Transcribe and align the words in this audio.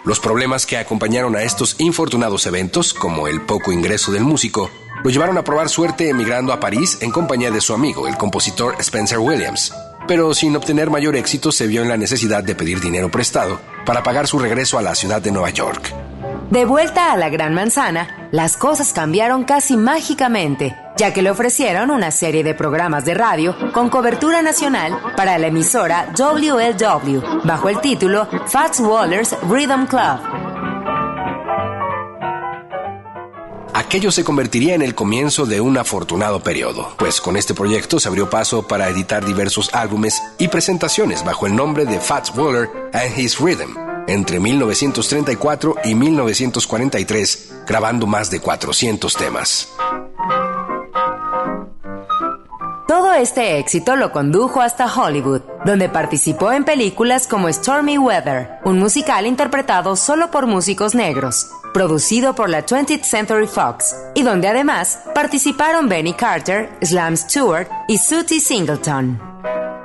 Los 0.05 0.19
problemas 0.19 0.65
que 0.65 0.79
acompañaron 0.79 1.37
a 1.37 1.43
estos 1.43 1.77
infortunados 1.79 2.47
eventos, 2.47 2.95
como 2.95 3.29
el 3.29 3.43
poco 3.43 3.71
ingreso 3.71 4.13
del 4.13 4.23
músico, 4.23 4.71
lo 5.05 5.11
llevaron 5.11 5.37
a 5.37 5.45
probar 5.45 5.69
suerte 5.69 6.09
emigrando 6.09 6.51
a 6.51 6.59
París 6.59 6.97
en 7.03 7.11
compañía 7.11 7.51
de 7.51 7.61
su 7.61 7.75
amigo, 7.75 8.09
el 8.09 8.17
compositor 8.17 8.75
Spencer 8.79 9.19
Williams. 9.19 9.71
Pero 10.09 10.33
sin 10.33 10.57
obtener 10.57 10.89
mayor 10.89 11.15
éxito 11.15 11.53
se 11.53 11.67
vio 11.67 11.83
en 11.83 11.91
la 11.91 11.99
necesidad 11.99 12.43
de 12.43 12.55
pedir 12.55 12.81
dinero 12.81 13.11
prestado 13.11 13.61
para 13.85 14.03
pagar 14.03 14.27
su 14.27 14.39
regreso 14.39 14.79
a 14.79 14.83
la 14.83 14.95
ciudad 14.95 15.21
de 15.21 15.31
Nueva 15.31 15.51
York. 15.51 15.95
De 16.51 16.65
vuelta 16.65 17.13
a 17.13 17.19
la 17.19 17.29
Gran 17.29 17.53
Manzana, 17.53 18.29
las 18.33 18.57
cosas 18.57 18.95
cambiaron 18.95 19.45
casi 19.45 19.77
mágicamente, 19.77 20.75
ya 20.97 21.13
que 21.13 21.21
le 21.21 21.31
ofrecieron 21.31 21.91
una 21.91 22.11
serie 22.11 22.43
de 22.43 22.55
programas 22.55 23.05
de 23.05 23.13
radio 23.13 23.55
con 23.73 23.91
cobertura 23.91 24.41
nacional 24.41 24.99
para 25.19 25.37
la 25.37 25.49
emisora 25.49 26.15
WLW, 26.17 27.45
bajo 27.45 27.69
el 27.69 27.79
título 27.83 28.27
Fats 28.47 28.81
Waller's 28.81 29.37
Rhythm 29.51 29.85
Club. 29.85 30.54
Aquello 33.95 34.11
se 34.11 34.25
convertiría 34.25 34.75
en 34.75 34.83
el 34.83 34.97
comienzo 34.97 35.47
de 35.47 35.61
un 35.61 35.79
afortunado 35.79 36.43
periodo, 36.43 36.93
pues 36.99 37.21
con 37.21 37.37
este 37.37 37.55
proyecto 37.55 38.01
se 38.01 38.09
abrió 38.09 38.29
paso 38.29 38.67
para 38.67 38.89
editar 38.89 39.25
diversos 39.25 39.73
álbumes 39.73 40.21
y 40.37 40.49
presentaciones 40.49 41.25
bajo 41.25 41.47
el 41.47 41.55
nombre 41.55 41.85
de 41.85 42.01
Fats 42.01 42.33
Waller 42.37 42.69
and 42.93 43.17
His 43.17 43.39
Rhythm 43.39 43.77
entre 44.09 44.41
1934 44.41 45.77
y 45.85 45.95
1943, 45.95 47.53
grabando 47.69 48.09
más 48.09 48.33
de 48.33 48.41
400 48.41 49.15
temas. 49.15 49.69
Este 53.15 53.59
éxito 53.59 53.97
lo 53.97 54.13
condujo 54.13 54.61
hasta 54.61 54.93
Hollywood, 54.93 55.43
donde 55.65 55.89
participó 55.89 56.53
en 56.53 56.65
películas 56.65 57.27
como 57.27 57.53
Stormy 57.53 57.99
Weather, 57.99 58.59
un 58.65 58.79
musical 58.79 59.27
interpretado 59.27 59.97
solo 59.97 60.31
por 60.31 60.47
músicos 60.47 60.95
negros, 60.95 61.49
producido 61.73 62.35
por 62.35 62.51
la 62.51 62.67
20th 62.67 63.05
Century 63.05 63.47
Fox, 63.47 63.95
y 64.15 64.23
donde 64.23 64.49
además 64.49 64.99
participaron 65.15 65.89
Benny 65.89 66.15
Carter, 66.15 66.71
Slam 66.83 67.17
Stewart 67.17 67.69
y 67.89 67.99
Sooty 67.99 68.41
Singleton. 68.41 69.21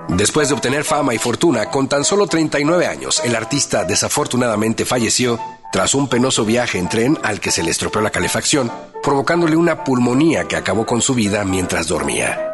Después 0.09 0.49
de 0.49 0.55
obtener 0.55 0.83
fama 0.83 1.13
y 1.13 1.19
fortuna, 1.19 1.67
con 1.67 1.87
tan 1.87 2.03
solo 2.03 2.25
39 2.25 2.87
años, 2.87 3.21
el 3.23 3.35
artista 3.35 3.85
desafortunadamente 3.85 4.85
falleció 4.85 5.39
tras 5.71 5.93
un 5.93 6.07
penoso 6.07 6.45
viaje 6.45 6.79
en 6.79 6.89
tren 6.89 7.17
al 7.23 7.39
que 7.39 7.51
se 7.51 7.61
le 7.61 7.69
estropeó 7.69 8.01
la 8.01 8.09
calefacción, 8.09 8.71
provocándole 9.03 9.55
una 9.55 9.83
pulmonía 9.83 10.45
que 10.45 10.55
acabó 10.55 10.85
con 10.87 11.01
su 11.01 11.13
vida 11.13 11.45
mientras 11.45 11.87
dormía. 11.87 12.48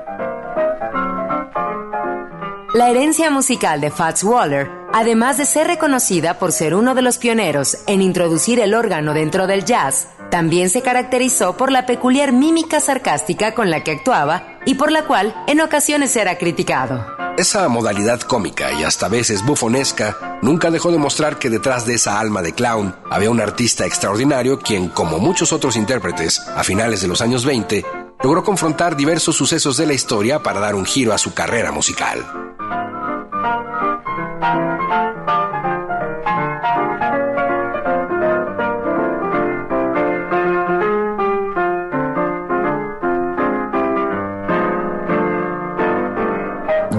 La 2.76 2.90
herencia 2.90 3.32
musical 3.32 3.80
de 3.80 3.90
Fats 3.90 4.22
Waller, 4.22 4.70
además 4.92 5.38
de 5.38 5.46
ser 5.46 5.66
reconocida 5.66 6.38
por 6.38 6.52
ser 6.52 6.76
uno 6.76 6.94
de 6.94 7.02
los 7.02 7.18
pioneros 7.18 7.78
en 7.88 8.02
introducir 8.02 8.60
el 8.60 8.74
órgano 8.74 9.14
dentro 9.14 9.48
del 9.48 9.64
jazz, 9.64 10.10
también 10.30 10.70
se 10.70 10.82
caracterizó 10.82 11.56
por 11.56 11.72
la 11.72 11.86
peculiar 11.86 12.34
mímica 12.34 12.82
sarcástica 12.82 13.54
con 13.54 13.72
la 13.72 13.82
que 13.82 13.92
actuaba 13.92 14.60
y 14.66 14.74
por 14.74 14.92
la 14.92 15.06
cual 15.06 15.34
en 15.48 15.62
ocasiones 15.62 16.14
era 16.18 16.38
criticado. 16.38 17.02
Esa 17.38 17.70
modalidad 17.70 18.20
cómica 18.20 18.74
y 18.74 18.84
hasta 18.84 19.08
veces 19.08 19.46
bufonesca 19.46 20.38
nunca 20.42 20.70
dejó 20.70 20.92
de 20.92 20.98
mostrar 20.98 21.40
que 21.40 21.50
detrás 21.50 21.86
de 21.86 21.94
esa 21.94 22.20
alma 22.20 22.42
de 22.42 22.52
clown 22.52 22.94
había 23.10 23.32
un 23.32 23.40
artista 23.40 23.86
extraordinario 23.86 24.60
quien, 24.60 24.90
como 24.90 25.20
muchos 25.20 25.54
otros 25.54 25.78
intérpretes, 25.78 26.42
a 26.42 26.62
finales 26.66 27.00
de 27.00 27.08
los 27.08 27.22
años 27.22 27.46
20, 27.46 27.86
logró 28.24 28.44
confrontar 28.44 28.96
diversos 28.96 29.36
sucesos 29.36 29.78
de 29.78 29.86
la 29.86 29.94
historia 29.94 30.42
para 30.42 30.60
dar 30.60 30.76
un 30.76 30.86
giro 30.86 31.14
a 31.14 31.18
su 31.18 31.34
carrera 31.34 31.72
musical. 31.72 32.26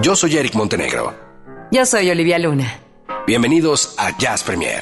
Yo 0.01 0.15
soy 0.15 0.37
Eric 0.37 0.55
Montenegro. 0.55 1.13
Yo 1.69 1.85
soy 1.85 2.09
Olivia 2.09 2.39
Luna. 2.39 2.79
Bienvenidos 3.25 3.93
a 3.97 4.17
Jazz 4.17 4.41
Premier. 4.41 4.81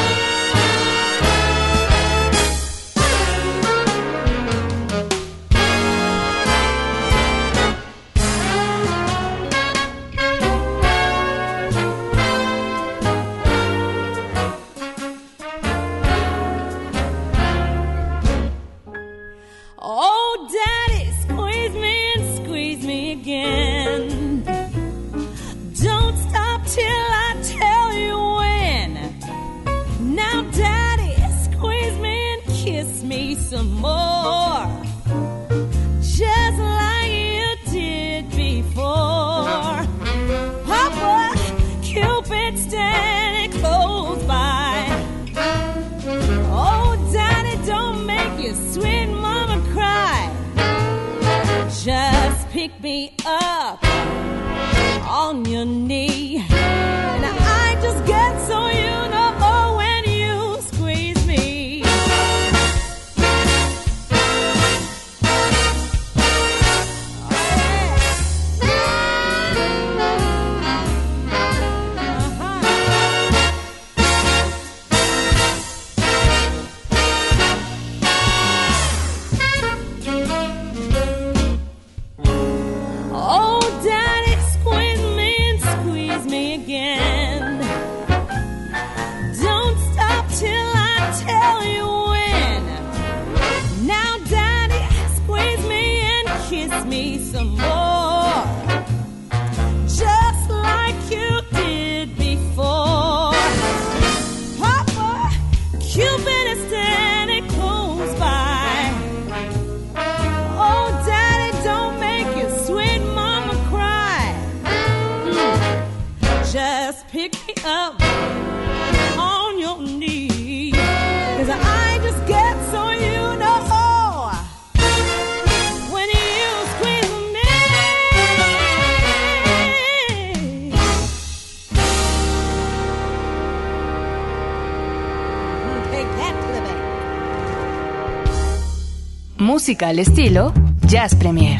Música 139.61 139.89
al 139.89 139.99
estilo 139.99 140.51
Jazz 140.87 141.13
Premier. 141.13 141.59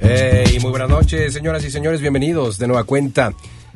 Hey, 0.00 0.58
muy 0.60 0.70
buenas 0.72 0.88
noches, 0.88 1.32
señoras 1.32 1.64
y 1.64 1.70
señores, 1.70 2.00
bienvenidos 2.00 2.58
de 2.58 2.66
nueva 2.66 2.82
cuenta 2.82 3.32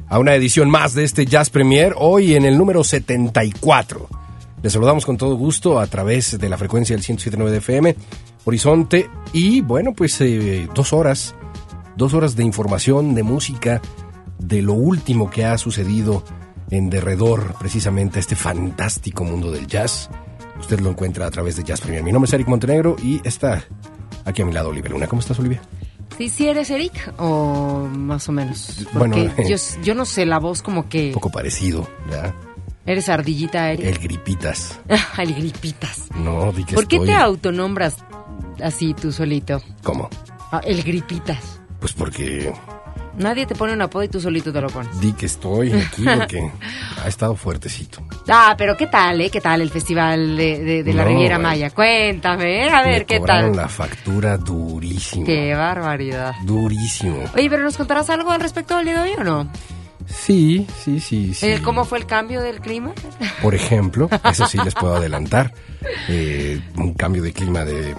a 0.09 0.19
una 0.19 0.35
edición 0.35 0.69
más 0.69 0.95
de 0.95 1.05
este 1.05 1.27
Jazz 1.27 1.49
Premier, 1.49 1.95
hoy 1.97 2.35
en 2.35 2.45
el 2.45 2.59
número 2.59 2.83
74. 2.83 4.09
Les 4.65 4.73
saludamos 4.73 5.07
con 5.07 5.17
todo 5.17 5.37
gusto 5.37 5.79
a 5.79 5.87
través 5.87 6.41
de 6.41 6.49
la 6.49 6.59
frecuencia 6.59 6.97
del 6.97 7.05
107.9 7.05 7.51
de 7.51 7.59
FM, 7.59 7.97
Horizonte, 8.47 9.09
y 9.33 9.61
bueno, 9.61 9.93
pues 9.95 10.21
eh, 10.21 10.67
dos 10.75 10.93
horas, 10.93 11.37
dos 11.97 12.15
horas 12.15 12.35
de 12.35 12.43
información, 12.43 13.15
de 13.15 13.23
música, 13.23 13.81
de 14.41 14.61
lo 14.61 14.73
último 14.73 15.31
que 15.31 15.45
ha 15.45 15.57
sucedido 15.57 16.25
en 16.71 16.91
derredor 16.91 17.55
precisamente 17.59 18.19
a 18.19 18.21
este 18.21 18.37
fantástico 18.37 19.25
mundo 19.25 19.51
del 19.51 19.67
jazz. 19.67 20.11
Usted 20.59 20.81
lo 20.81 20.91
encuentra 20.91 21.27
a 21.27 21.31
través 21.31 21.57
de 21.57 21.65
Jazz 21.65 21.81
Premier. 21.81 22.03
Mi 22.03 22.13
nombre 22.13 22.29
es 22.29 22.33
Eric 22.33 22.49
Montenegro 22.49 22.97
y 23.03 23.21
está 23.25 23.65
aquí 24.25 24.43
a 24.43 24.47
mi 24.47 24.53
lado 24.53 24.71
Olivia 24.71 24.91
Luna. 24.91 25.07
¿Cómo 25.07 25.21
estás, 25.21 25.39
Olivia? 25.39 25.61
Sí, 26.17 26.29
sí 26.29 26.47
eres 26.47 26.71
Eric 26.71 27.13
o 27.19 27.89
más 27.91 28.29
o 28.29 28.33
menos. 28.33 28.87
Porque 28.93 28.99
bueno, 28.99 29.49
yo, 29.49 29.57
yo, 29.83 29.95
no 29.95 30.05
sé, 30.05 30.27
la 30.27 30.39
voz 30.39 30.63
como 30.63 30.89
que... 30.89 31.09
Un 31.09 31.15
poco 31.15 31.31
parecido, 31.31 31.89
¿ya? 32.11 32.35
¿Eres 32.87 33.09
ardillita, 33.09 33.73
Eric? 33.73 33.87
El 33.87 33.99
gripitas. 33.99 34.81
el 35.19 35.35
gripitas. 35.35 36.09
No, 36.15 36.53
di 36.53 36.65
que 36.65 36.75
¿Por 36.75 36.87
qué 36.87 37.01
te 37.01 37.15
autonombras 37.15 37.97
así 38.63 38.95
tú 38.95 39.11
solito? 39.11 39.61
¿Cómo? 39.83 40.09
Ah, 40.53 40.61
el 40.65 40.83
gripitas. 40.83 41.61
Pues 41.81 41.93
porque 41.93 42.53
Nadie 43.19 43.47
te 43.47 43.55
pone 43.55 43.73
un 43.73 43.83
apodo 43.83 44.03
y 44.03 44.09
tú 44.09 44.21
solito 44.21 44.53
te 44.53 44.61
lo 44.61 44.69
pones. 44.69 45.01
Di 45.01 45.13
que 45.13 45.27
estoy 45.27 45.73
aquí 45.73 46.05
porque 46.05 46.51
ha 47.05 47.09
estado 47.09 47.37
fuertecito. 47.37 48.03
Ah, 48.29 48.55
pero 48.59 48.77
¿qué 48.77 48.87
tal, 48.87 49.21
eh? 49.21 49.31
¿Qué 49.31 49.41
tal 49.41 49.61
el 49.61 49.71
festival 49.71 50.37
de, 50.37 50.83
la 50.95 51.05
Riviera 51.05 51.39
Maya? 51.39 51.71
Cuéntame, 51.71 52.69
a 52.69 52.83
ver, 52.83 53.07
¿qué 53.07 53.21
tal? 53.21 53.55
la 53.55 53.69
factura 53.69 54.37
durísimo. 54.37 55.25
Qué 55.25 55.55
barbaridad. 55.55 56.35
Durísimo. 56.43 57.25
Oye, 57.35 57.49
pero 57.49 57.63
¿nos 57.63 57.77
contarás 57.77 58.11
algo 58.11 58.31
al 58.31 58.41
respecto 58.41 58.77
del 58.77 58.87
día 58.87 59.03
de 59.03 59.11
hoy 59.11 59.17
o 59.19 59.25
no? 59.25 59.49
Sí, 60.07 60.67
sí, 60.83 61.01
sí, 61.01 61.35
sí. 61.35 61.55
¿Cómo 61.63 61.85
fue 61.85 61.99
el 61.99 62.07
cambio 62.07 62.43
del 62.43 62.61
clima? 62.61 62.93
Por 63.43 63.55
ejemplo, 63.55 64.09
eso 64.31 64.47
sí 64.47 64.59
les 64.65 64.75
puedo 64.75 64.95
adelantar. 64.97 65.53
Eh, 66.09 66.61
un 66.77 66.95
cambio 66.95 67.23
de 67.23 67.33
clima 67.33 67.65
de 67.65 67.95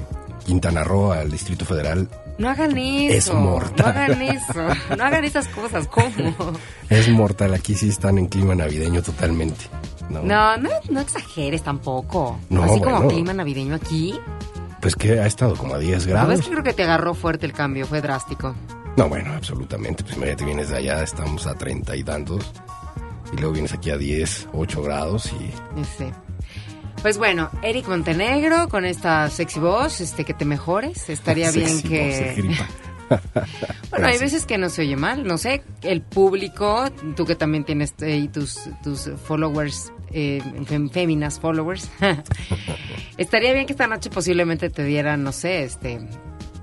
Quintana 0.45 0.83
Roo 0.83 1.11
al 1.11 1.31
Distrito 1.31 1.65
Federal 1.65 2.09
no 2.37 2.49
hagan 2.49 2.77
eso. 2.77 3.31
Es 3.31 3.33
mortal. 3.33 3.73
No 3.77 3.85
hagan 3.85 4.21
eso. 4.21 4.95
No 4.97 5.03
hagan 5.03 5.23
esas 5.23 5.47
cosas. 5.47 5.87
¿Cómo? 5.87 6.35
Es 6.89 7.09
mortal. 7.09 7.53
Aquí 7.53 7.75
sí 7.75 7.89
están 7.89 8.17
en 8.17 8.27
clima 8.27 8.55
navideño 8.55 9.01
totalmente. 9.01 9.65
No, 10.09 10.21
no, 10.57 10.69
no, 10.89 10.99
exageres 10.99 11.63
tampoco. 11.63 12.39
No, 12.49 12.63
Así 12.63 12.79
como 12.79 13.07
clima 13.07 13.33
navideño 13.33 13.75
aquí. 13.75 14.19
Pues 14.81 14.95
que 14.95 15.19
ha 15.19 15.25
estado 15.25 15.55
como 15.55 15.75
a 15.75 15.79
10 15.79 16.05
grados. 16.07 16.29
¿Ves 16.29 16.41
que 16.41 16.51
creo 16.51 16.63
que 16.63 16.73
te 16.73 16.83
agarró 16.83 17.15
fuerte 17.15 17.45
el 17.45 17.53
cambio? 17.53 17.87
Fue 17.87 18.01
drástico. 18.01 18.55
No, 18.97 19.09
bueno, 19.09 19.33
absolutamente. 19.33 20.03
Pues 20.03 20.37
te 20.37 20.45
vienes 20.45 20.69
de 20.69 20.77
allá, 20.77 21.03
estamos 21.03 21.47
a 21.47 21.55
30 21.55 21.95
y 21.95 22.03
tantos. 22.03 22.51
Y 23.33 23.37
luego 23.37 23.53
vienes 23.53 23.73
aquí 23.73 23.89
a 23.89 23.97
10, 23.97 24.49
8 24.53 24.81
grados 24.83 25.31
y... 25.33 25.51
Sí. 25.97 26.05
Pues 27.05 27.19
bueno, 27.19 27.51
Eric 27.61 27.87
Montenegro 27.87 28.67
con 28.67 28.83
esta 28.83 29.29
sexy 29.29 29.59
voz, 29.59 30.01
este 30.01 30.25
que 30.25 30.33
te 30.33 30.43
mejores, 30.43 31.07
estaría 31.07 31.51
bien 31.51 31.83
que 31.83 32.33
bueno, 33.91 34.07
hay 34.07 34.17
veces 34.17 34.47
que 34.47 34.57
no 34.57 34.69
se 34.69 34.81
oye 34.81 34.95
mal, 34.95 35.23
no 35.23 35.37
sé, 35.37 35.61
el 35.83 36.01
público, 36.01 36.89
tú 37.15 37.27
que 37.27 37.35
también 37.35 37.63
tienes 37.63 37.93
eh, 38.01 38.27
tus, 38.33 38.57
tus 38.83 39.11
followers, 39.23 39.93
eh, 40.13 40.41
féminas 40.91 41.39
followers, 41.39 41.91
estaría 43.17 43.53
bien 43.53 43.67
que 43.67 43.73
esta 43.73 43.85
noche 43.85 44.09
posiblemente 44.09 44.71
te 44.71 44.83
dieran, 44.83 45.21
no 45.21 45.31
sé, 45.31 45.63
este, 45.63 45.99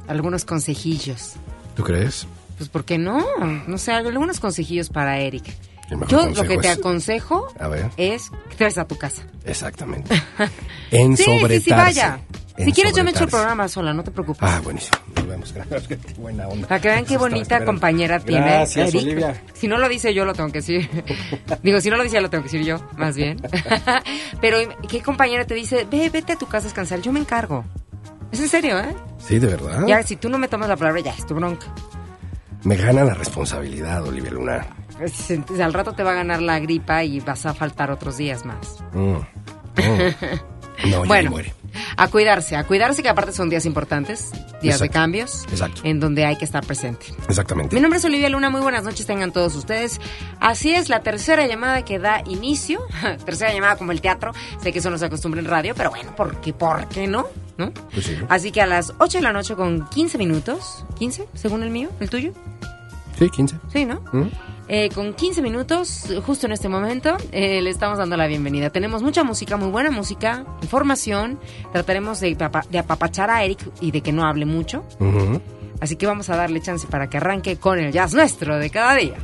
algunos 0.08 0.44
consejillos. 0.44 1.34
¿Tú 1.76 1.84
crees? 1.84 2.26
Pues, 2.58 2.68
¿por 2.68 2.84
qué 2.84 2.98
no? 2.98 3.24
No 3.68 3.78
sé, 3.78 3.92
algunos 3.92 4.40
consejillos 4.40 4.88
para 4.88 5.20
Eric. 5.20 5.44
Yo 6.08 6.26
lo 6.26 6.42
que 6.44 6.58
te 6.58 6.68
aconsejo 6.68 7.48
es 7.96 8.30
que 8.50 8.56
te 8.56 8.64
vayas 8.64 8.78
a 8.78 8.84
tu 8.86 8.96
casa. 8.96 9.22
Exactamente. 9.44 10.14
En 10.90 11.17
sí, 11.17 11.24
sí, 11.24 11.60
sí, 11.60 11.70
vaya. 11.70 12.20
si 12.58 12.70
quieres 12.70 12.94
yo 12.94 13.02
me 13.02 13.12
echo 13.12 13.24
el 13.24 13.31
programa 13.31 13.67
sola, 13.67 13.94
no 13.94 14.05
te 14.05 14.10
preocupes. 14.10 14.43
Ah, 14.43 14.60
buenísimo. 14.62 14.98
Nos 15.17 15.26
vemos. 15.26 15.55
qué 15.88 15.98
buena 16.19 16.46
onda. 16.48 16.69
Para 16.69 16.82
que 16.82 16.88
vean 16.88 17.06
qué 17.06 17.17
bonita 17.17 17.64
compañera 17.64 18.20
tiene. 18.20 18.44
Gracias, 18.44 18.94
Olivia. 18.94 19.43
Si 19.55 19.69
no 19.69 19.78
lo 19.78 19.88
dice 19.88 20.12
yo, 20.12 20.26
lo 20.26 20.34
tengo 20.34 20.52
que 20.52 20.58
decir. 20.58 20.86
Digo, 21.62 21.81
si 21.81 21.88
no 21.88 21.96
lo 21.96 22.02
dice, 22.02 22.20
lo 22.20 22.28
tengo 22.28 22.44
que 22.44 22.50
decir 22.50 22.67
yo, 22.67 22.86
más 22.98 23.17
bien. 23.17 23.40
Pero, 24.43 24.58
¿qué 24.86 25.00
compañera 25.00 25.46
te 25.46 25.55
dice, 25.55 25.86
ve, 25.90 26.10
vete 26.10 26.34
a 26.34 26.36
tu 26.36 26.44
casa 26.44 26.67
a 26.67 26.69
descansar? 26.69 27.00
Yo 27.00 27.10
me 27.10 27.20
encargo. 27.20 27.64
Es 28.31 28.40
en 28.40 28.48
serio, 28.50 28.78
¿eh? 28.78 28.94
Sí, 29.19 29.38
de 29.38 29.46
verdad. 29.46 29.86
Ya, 29.86 30.02
si 30.02 30.17
tú 30.17 30.28
no 30.28 30.36
me 30.36 30.48
tomas 30.48 30.69
la 30.69 30.76
palabra, 30.76 31.00
ya, 31.00 31.12
es 31.12 31.24
tu 31.26 31.34
bronca. 31.34 31.67
Me 32.64 32.76
gana 32.76 33.02
la 33.02 33.14
responsabilidad, 33.14 34.06
Olivia 34.06 34.31
Luna. 34.31 34.67
Al 35.62 35.72
rato 35.72 35.92
te 35.92 36.02
va 36.02 36.12
a 36.12 36.14
ganar 36.14 36.42
la 36.42 36.58
gripa 36.58 37.04
y 37.04 37.20
vas 37.20 37.46
a 37.46 37.54
faltar 37.54 37.90
otros 37.90 38.16
días 38.16 38.44
más. 38.44 38.78
Mm. 38.92 39.14
Mm. 39.14 39.22
No, 40.90 41.04
bueno, 41.04 41.30
muere. 41.30 41.54
a 41.96 42.08
cuidarse, 42.08 42.56
a 42.56 42.64
cuidarse 42.64 43.02
que 43.02 43.08
aparte 43.08 43.32
son 43.32 43.48
días 43.48 43.66
importantes, 43.66 44.30
días 44.60 44.80
de 44.80 44.88
cambios, 44.88 45.44
exacto. 45.50 45.82
en 45.84 46.00
donde 46.00 46.24
hay 46.24 46.36
que 46.36 46.44
estar 46.44 46.64
presente. 46.66 47.06
Exactamente. 47.28 47.74
Mi 47.76 47.80
nombre 47.80 47.98
es 47.98 48.04
Olivia 48.04 48.28
Luna, 48.28 48.50
muy 48.50 48.60
buenas 48.60 48.82
noches 48.82 49.06
tengan 49.06 49.32
todos 49.32 49.54
ustedes. 49.54 50.00
Así 50.40 50.74
es, 50.74 50.88
la 50.88 51.00
tercera 51.00 51.46
llamada 51.46 51.84
que 51.84 51.98
da 51.98 52.22
inicio, 52.26 52.80
tercera 53.24 53.52
llamada 53.52 53.76
como 53.76 53.92
el 53.92 54.00
teatro, 54.00 54.32
sé 54.60 54.72
que 54.72 54.80
eso 54.80 54.90
no 54.90 54.98
se 54.98 55.06
acostumbra 55.06 55.40
en 55.40 55.46
radio, 55.46 55.74
pero 55.76 55.90
bueno, 55.90 56.16
¿por 56.16 56.40
qué, 56.40 56.52
por 56.52 56.88
qué 56.88 57.06
no? 57.06 57.28
¿No? 57.58 57.70
Pues 57.92 58.06
sí. 58.06 58.16
Así 58.28 58.50
que 58.50 58.60
a 58.60 58.66
las 58.66 58.92
8 58.98 59.18
de 59.18 59.22
la 59.22 59.32
noche 59.32 59.54
con 59.54 59.86
15 59.88 60.18
minutos, 60.18 60.84
15 60.98 61.28
según 61.34 61.62
el 61.62 61.70
mío, 61.70 61.90
el 62.00 62.10
tuyo. 62.10 62.32
Sí, 63.18 63.28
15. 63.30 63.56
Sí, 63.72 63.84
¿no? 63.84 64.02
¿Mm? 64.12 64.30
Eh, 64.74 64.88
con 64.88 65.12
15 65.12 65.43
minutos, 65.43 66.06
justo 66.24 66.46
en 66.46 66.52
este 66.52 66.67
momento, 66.67 67.19
eh, 67.31 67.60
le 67.60 67.69
estamos 67.69 67.98
dando 67.98 68.17
la 68.17 68.26
bienvenida. 68.26 68.70
Tenemos 68.70 69.02
mucha 69.02 69.22
música, 69.22 69.58
muy 69.58 69.69
buena 69.69 69.91
música, 69.91 70.46
información. 70.62 71.38
Trataremos 71.72 72.20
de, 72.20 72.34
de 72.70 72.79
apapachar 72.79 73.29
a 73.29 73.44
Eric 73.44 73.58
y 73.82 73.91
de 73.91 74.00
que 74.00 74.12
no 74.12 74.24
hable 74.24 74.46
mucho. 74.46 74.82
Así 75.79 75.96
que 75.96 76.06
vamos 76.06 76.31
a 76.31 76.36
darle 76.36 76.62
chance 76.62 76.86
para 76.86 77.10
que 77.10 77.19
arranque 77.19 77.58
con 77.58 77.79
el 77.79 77.93
jazz 77.93 78.14
nuestro 78.14 78.58
de 78.58 78.70
cada 78.70 78.94
día. 78.94 79.17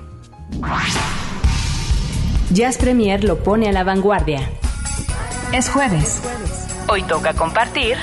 Jazz 2.52 2.76
Premier 2.76 3.24
lo 3.24 3.42
pone 3.42 3.70
a 3.70 3.72
la 3.72 3.84
vanguardia. 3.84 4.50
Es 5.54 5.70
jueves. 5.70 6.20
Hoy 6.88 7.04
toca 7.04 7.32
compartir 7.32 7.96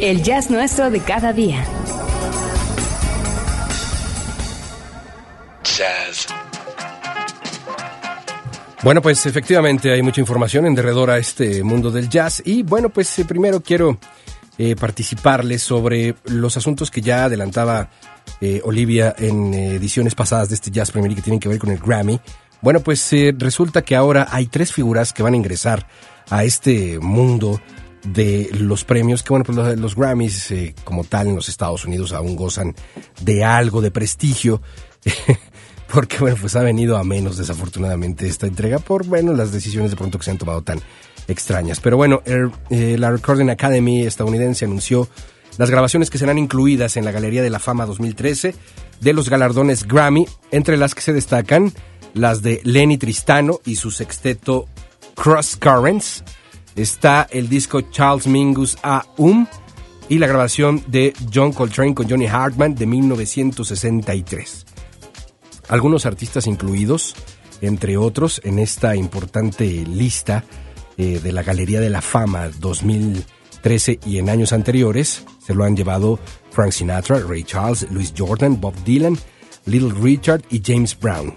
el 0.00 0.22
jazz 0.22 0.52
nuestro 0.52 0.92
de 0.92 1.00
cada 1.00 1.32
día. 1.32 1.64
Bueno, 8.84 9.00
pues 9.00 9.24
efectivamente 9.24 9.90
hay 9.90 10.02
mucha 10.02 10.20
información 10.20 10.66
en 10.66 10.74
derredor 10.74 11.10
a 11.10 11.16
este 11.16 11.62
mundo 11.64 11.90
del 11.90 12.10
jazz 12.10 12.42
y 12.44 12.62
bueno, 12.62 12.90
pues 12.90 13.18
eh, 13.18 13.24
primero 13.24 13.62
quiero 13.62 13.98
eh, 14.58 14.76
participarles 14.76 15.62
sobre 15.62 16.16
los 16.26 16.58
asuntos 16.58 16.90
que 16.90 17.00
ya 17.00 17.24
adelantaba 17.24 17.88
eh, 18.42 18.60
Olivia 18.62 19.14
en 19.16 19.54
ediciones 19.54 20.14
pasadas 20.14 20.50
de 20.50 20.56
este 20.56 20.70
Jazz 20.70 20.90
Premier 20.90 21.14
que 21.14 21.22
tienen 21.22 21.40
que 21.40 21.48
ver 21.48 21.58
con 21.58 21.70
el 21.70 21.78
Grammy. 21.78 22.20
Bueno, 22.60 22.80
pues 22.80 23.10
resulta 23.38 23.80
que 23.80 23.96
ahora 23.96 24.28
hay 24.30 24.48
tres 24.48 24.70
figuras 24.70 25.14
que 25.14 25.22
van 25.22 25.32
a 25.32 25.38
ingresar 25.38 25.88
a 26.28 26.44
este 26.44 26.98
mundo 26.98 27.62
de 28.02 28.50
los 28.52 28.84
premios, 28.84 29.22
que 29.22 29.30
bueno, 29.30 29.46
pues 29.46 29.56
los, 29.56 29.78
los 29.78 29.96
Grammys 29.96 30.52
como 30.84 31.04
tal 31.04 31.28
en 31.28 31.36
los 31.36 31.48
Estados 31.48 31.86
Unidos 31.86 32.12
aún 32.12 32.36
gozan 32.36 32.74
de 33.22 33.44
algo 33.44 33.80
de 33.80 33.90
prestigio. 33.90 34.60
porque 35.94 36.18
bueno, 36.18 36.36
pues 36.40 36.56
ha 36.56 36.62
venido 36.62 36.96
a 36.96 37.04
menos 37.04 37.38
desafortunadamente 37.38 38.26
esta 38.26 38.48
entrega 38.48 38.80
por, 38.80 39.06
bueno, 39.06 39.32
las 39.32 39.52
decisiones 39.52 39.92
de 39.92 39.96
pronto 39.96 40.18
que 40.18 40.24
se 40.24 40.32
han 40.32 40.38
tomado 40.38 40.62
tan 40.62 40.80
extrañas. 41.28 41.80
Pero 41.80 41.96
bueno, 41.96 42.20
eh, 42.26 42.96
la 42.98 43.12
Recording 43.12 43.48
Academy 43.48 44.02
estadounidense 44.02 44.64
anunció 44.64 45.08
las 45.56 45.70
grabaciones 45.70 46.10
que 46.10 46.18
serán 46.18 46.36
incluidas 46.36 46.96
en 46.96 47.04
la 47.04 47.12
Galería 47.12 47.42
de 47.42 47.50
la 47.50 47.60
Fama 47.60 47.86
2013 47.86 48.54
de 49.00 49.12
los 49.12 49.30
galardones 49.30 49.86
Grammy, 49.86 50.26
entre 50.50 50.76
las 50.76 50.94
que 50.94 51.00
se 51.00 51.12
destacan 51.12 51.72
las 52.12 52.42
de 52.42 52.60
Lenny 52.64 52.98
Tristano 52.98 53.60
y 53.64 53.76
su 53.76 53.92
sexteto 53.92 54.66
Cross 55.14 55.56
Currents. 55.56 56.24
Está 56.74 57.28
el 57.30 57.48
disco 57.48 57.82
Charles 57.82 58.26
Mingus 58.26 58.76
A. 58.82 59.06
Um 59.16 59.46
y 60.08 60.18
la 60.18 60.26
grabación 60.26 60.82
de 60.88 61.14
John 61.32 61.52
Coltrane 61.52 61.94
con 61.94 62.08
Johnny 62.10 62.26
Hartman 62.26 62.74
de 62.74 62.86
1963. 62.86 64.63
Algunos 65.68 66.06
artistas 66.06 66.46
incluidos, 66.46 67.14
entre 67.60 67.96
otros, 67.96 68.40
en 68.44 68.58
esta 68.58 68.96
importante 68.96 69.64
lista 69.64 70.44
eh, 70.96 71.20
de 71.22 71.32
la 71.32 71.42
Galería 71.42 71.80
de 71.80 71.90
la 71.90 72.02
Fama 72.02 72.48
2013 72.60 74.00
y 74.06 74.18
en 74.18 74.28
años 74.28 74.52
anteriores, 74.52 75.24
se 75.44 75.54
lo 75.54 75.64
han 75.64 75.76
llevado 75.76 76.18
Frank 76.50 76.72
Sinatra, 76.72 77.18
Ray 77.20 77.44
Charles, 77.44 77.90
Louis 77.90 78.12
Jordan, 78.16 78.60
Bob 78.60 78.74
Dylan, 78.84 79.18
Little 79.66 79.94
Richard 80.00 80.42
y 80.50 80.62
James 80.64 80.98
Brown. 80.98 81.36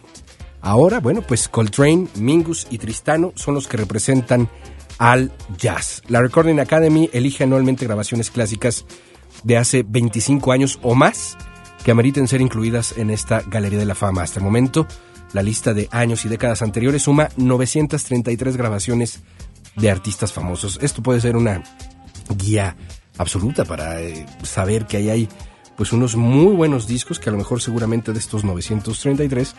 Ahora, 0.62 1.00
bueno, 1.00 1.22
pues 1.22 1.48
Coltrane, 1.48 2.08
Mingus 2.16 2.68
y 2.70 2.78
Tristano 2.78 3.32
son 3.36 3.56
los 3.56 3.68
que 3.68 3.78
representan 3.78 4.50
al 4.98 5.32
jazz. 5.58 6.02
La 6.08 6.22
Recording 6.22 6.60
Academy 6.60 7.10
elige 7.14 7.44
anualmente 7.44 7.86
grabaciones 7.86 8.32
clásicas 8.32 8.86
de 9.44 9.58
hace 9.58 9.84
25 9.88 10.52
años 10.52 10.80
o 10.82 10.96
más 10.96 11.38
que 11.88 11.92
ameriten 11.92 12.28
ser 12.28 12.42
incluidas 12.42 12.98
en 12.98 13.10
esta 13.10 13.44
Galería 13.48 13.80
de 13.80 13.86
la 13.86 13.96
Fama. 13.96 14.22
Hasta 14.22 14.42
el 14.42 14.44
momento, 14.44 14.86
la 15.32 15.42
lista 15.42 15.74
de 15.74 15.88
años 15.90 16.26
y 16.26 16.28
décadas 16.28 16.62
anteriores 16.62 17.04
suma 17.04 17.30
933 17.38 18.58
grabaciones 18.58 19.22
de 19.78 19.90
artistas 19.90 20.34
famosos. 20.34 20.80
Esto 20.82 21.02
puede 21.02 21.22
ser 21.22 21.38
una 21.38 21.64
guía 22.38 22.76
absoluta 23.18 23.64
para 23.64 24.02
eh, 24.02 24.26
saber 24.44 24.86
que 24.86 24.98
ahí 24.98 25.10
hay 25.10 25.30
pues 25.78 25.94
unos 25.94 26.18
muy 26.18 26.54
buenos 26.56 26.88
discos 26.88 27.20
que 27.20 27.30
a 27.30 27.32
lo 27.32 27.38
mejor 27.38 27.62
seguramente 27.62 28.12
de 28.12 28.20
estos 28.20 28.44
933, 28.44 29.56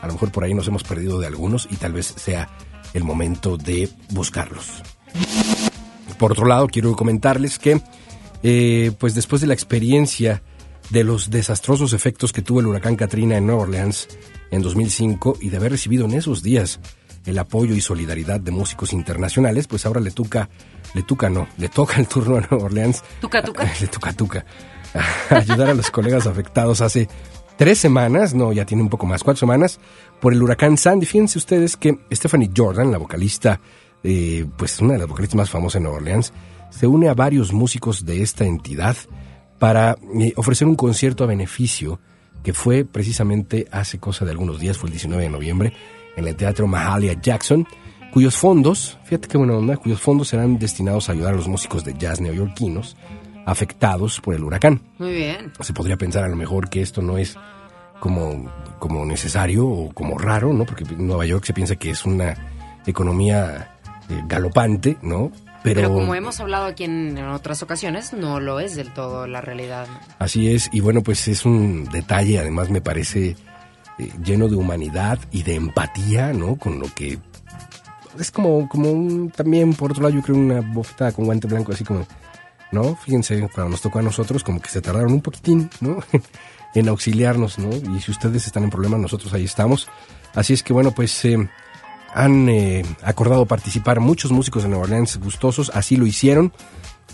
a 0.00 0.06
lo 0.06 0.12
mejor 0.12 0.30
por 0.30 0.44
ahí 0.44 0.54
nos 0.54 0.68
hemos 0.68 0.84
perdido 0.84 1.18
de 1.18 1.26
algunos 1.26 1.66
y 1.68 1.74
tal 1.78 1.94
vez 1.94 2.14
sea 2.16 2.48
el 2.94 3.02
momento 3.02 3.56
de 3.56 3.88
buscarlos. 4.10 4.84
Por 6.16 6.30
otro 6.30 6.46
lado, 6.46 6.68
quiero 6.68 6.94
comentarles 6.94 7.58
que, 7.58 7.82
eh, 8.44 8.92
pues 9.00 9.16
después 9.16 9.40
de 9.40 9.48
la 9.48 9.54
experiencia 9.54 10.44
de 10.90 11.04
los 11.04 11.30
desastrosos 11.30 11.92
efectos 11.92 12.32
que 12.32 12.42
tuvo 12.42 12.60
el 12.60 12.66
huracán 12.66 12.96
Katrina 12.96 13.36
en 13.36 13.46
Nueva 13.46 13.62
Orleans 13.62 14.08
en 14.50 14.62
2005 14.62 15.38
y 15.40 15.48
de 15.48 15.56
haber 15.56 15.72
recibido 15.72 16.04
en 16.04 16.12
esos 16.12 16.42
días 16.42 16.80
el 17.24 17.38
apoyo 17.38 17.74
y 17.74 17.80
solidaridad 17.80 18.40
de 18.40 18.50
músicos 18.50 18.92
internacionales, 18.92 19.68
pues 19.68 19.86
ahora 19.86 20.00
le 20.00 20.10
toca, 20.10 20.48
le 20.94 21.02
toca 21.02 21.30
no, 21.30 21.46
le 21.56 21.68
toca 21.68 21.96
el 22.00 22.08
turno 22.08 22.36
a 22.36 22.40
Nueva 22.40 22.66
Orleans. 22.66 23.02
Tuca, 23.20 23.42
tuca. 23.42 23.64
Le 23.80 23.86
toca, 23.86 24.12
tuca. 24.12 24.44
ayudar 25.30 25.70
a 25.70 25.74
los 25.74 25.90
colegas 25.90 26.26
afectados 26.26 26.80
hace 26.80 27.08
tres 27.56 27.78
semanas, 27.78 28.34
no, 28.34 28.52
ya 28.52 28.66
tiene 28.66 28.82
un 28.82 28.88
poco 28.88 29.06
más, 29.06 29.22
cuatro 29.22 29.40
semanas, 29.40 29.78
por 30.20 30.32
el 30.32 30.42
huracán 30.42 30.76
Sandy. 30.76 31.06
Fíjense 31.06 31.38
ustedes 31.38 31.76
que 31.76 31.98
Stephanie 32.12 32.50
Jordan, 32.54 32.90
la 32.90 32.98
vocalista, 32.98 33.60
eh, 34.02 34.44
pues 34.56 34.80
una 34.80 34.94
de 34.94 34.98
las 34.98 35.08
vocalistas 35.08 35.36
más 35.36 35.50
famosas 35.50 35.76
en 35.76 35.84
Nueva 35.84 35.98
Orleans, 35.98 36.32
se 36.70 36.86
une 36.86 37.08
a 37.08 37.14
varios 37.14 37.52
músicos 37.52 38.04
de 38.04 38.22
esta 38.22 38.44
entidad 38.44 38.96
para 39.62 39.96
eh, 40.18 40.32
ofrecer 40.34 40.66
un 40.66 40.74
concierto 40.74 41.22
a 41.22 41.28
beneficio 41.28 42.00
que 42.42 42.52
fue 42.52 42.84
precisamente 42.84 43.68
hace 43.70 44.00
cosa 44.00 44.24
de 44.24 44.32
algunos 44.32 44.58
días, 44.58 44.76
fue 44.76 44.88
el 44.88 44.94
19 44.94 45.22
de 45.22 45.30
noviembre, 45.30 45.72
en 46.16 46.26
el 46.26 46.34
Teatro 46.34 46.66
Mahalia 46.66 47.12
Jackson, 47.12 47.68
cuyos 48.12 48.36
fondos, 48.36 48.98
fíjate 49.04 49.28
qué 49.28 49.38
buena 49.38 49.54
onda, 49.54 49.76
cuyos 49.76 50.00
fondos 50.00 50.26
serán 50.26 50.58
destinados 50.58 51.08
a 51.08 51.12
ayudar 51.12 51.34
a 51.34 51.36
los 51.36 51.46
músicos 51.46 51.84
de 51.84 51.94
jazz 51.94 52.20
neoyorquinos 52.20 52.96
afectados 53.46 54.20
por 54.20 54.34
el 54.34 54.42
huracán. 54.42 54.82
Muy 54.98 55.12
bien. 55.12 55.52
Se 55.60 55.72
podría 55.72 55.96
pensar 55.96 56.24
a 56.24 56.28
lo 56.28 56.34
mejor 56.34 56.68
que 56.68 56.82
esto 56.82 57.00
no 57.00 57.16
es 57.16 57.36
como, 58.00 58.52
como 58.80 59.06
necesario 59.06 59.64
o 59.64 59.92
como 59.94 60.18
raro, 60.18 60.52
¿no? 60.52 60.64
Porque 60.64 60.84
Nueva 60.96 61.24
York 61.24 61.44
se 61.44 61.54
piensa 61.54 61.76
que 61.76 61.90
es 61.90 62.04
una 62.04 62.80
economía 62.84 63.76
eh, 64.10 64.22
galopante, 64.26 64.96
¿no? 65.02 65.30
Pero, 65.62 65.92
como 65.92 66.14
hemos 66.14 66.40
hablado 66.40 66.66
aquí 66.66 66.84
en, 66.84 67.16
otras 67.18 67.62
ocasiones, 67.62 68.12
no 68.12 68.40
lo 68.40 68.58
es 68.58 68.74
del 68.74 68.92
todo 68.92 69.26
la 69.26 69.40
realidad. 69.40 69.86
Así 70.18 70.52
es, 70.52 70.68
y 70.72 70.80
bueno, 70.80 71.02
pues 71.02 71.28
es 71.28 71.44
un 71.44 71.84
detalle, 71.84 72.38
además 72.38 72.68
me 72.68 72.80
parece 72.80 73.36
eh, 73.98 74.12
lleno 74.24 74.48
de 74.48 74.56
humanidad 74.56 75.18
y 75.30 75.42
de 75.44 75.54
empatía, 75.54 76.32
¿no? 76.32 76.56
Con 76.56 76.80
lo 76.80 76.86
que 76.92 77.18
es 78.18 78.30
como, 78.30 78.68
como 78.68 78.90
un, 78.90 79.30
también, 79.30 79.74
por 79.74 79.90
otro 79.92 80.02
lado, 80.02 80.14
yo 80.14 80.22
creo 80.22 80.36
una 80.36 80.60
bofetada 80.60 81.12
con 81.12 81.24
guante 81.24 81.46
blanco, 81.46 81.72
así 81.72 81.84
como, 81.84 82.06
¿no? 82.72 82.96
Fíjense, 82.96 83.40
cuando 83.52 83.70
nos 83.70 83.80
tocó 83.80 84.00
a 84.00 84.02
nosotros, 84.02 84.42
como 84.42 84.60
que 84.60 84.68
se 84.68 84.82
tardaron 84.82 85.12
un 85.12 85.22
poquitín, 85.22 85.70
¿no? 85.80 85.98
en 86.74 86.88
auxiliarnos, 86.88 87.58
¿no? 87.58 87.70
Y 87.94 88.00
si 88.00 88.10
ustedes 88.10 88.46
están 88.46 88.64
en 88.64 88.70
problemas, 88.70 89.00
nosotros 89.00 89.32
ahí 89.32 89.44
estamos. 89.44 89.88
Así 90.34 90.54
es 90.54 90.62
que, 90.62 90.72
bueno, 90.72 90.92
pues 90.92 91.24
eh, 91.24 91.48
han 92.14 92.48
eh, 92.48 92.84
acordado 93.02 93.46
participar 93.46 94.00
muchos 94.00 94.32
músicos 94.32 94.62
de 94.62 94.68
Nueva 94.68 94.84
Orleans 94.84 95.18
gustosos, 95.18 95.70
así 95.74 95.96
lo 95.96 96.06
hicieron. 96.06 96.52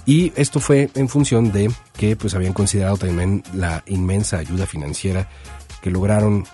Y 0.06 0.32
esto 0.36 0.58
fue 0.58 0.90
en 0.94 1.08
función 1.08 1.52
de 1.52 1.70
que 1.96 2.16
pues 2.16 2.34
habían 2.34 2.54
considerado 2.54 2.96
también 2.96 3.42
la 3.52 3.82
inmensa 3.86 4.38
ayuda 4.38 4.66
financiera 4.66 5.28
que 5.82 5.90
lograron 5.90 6.46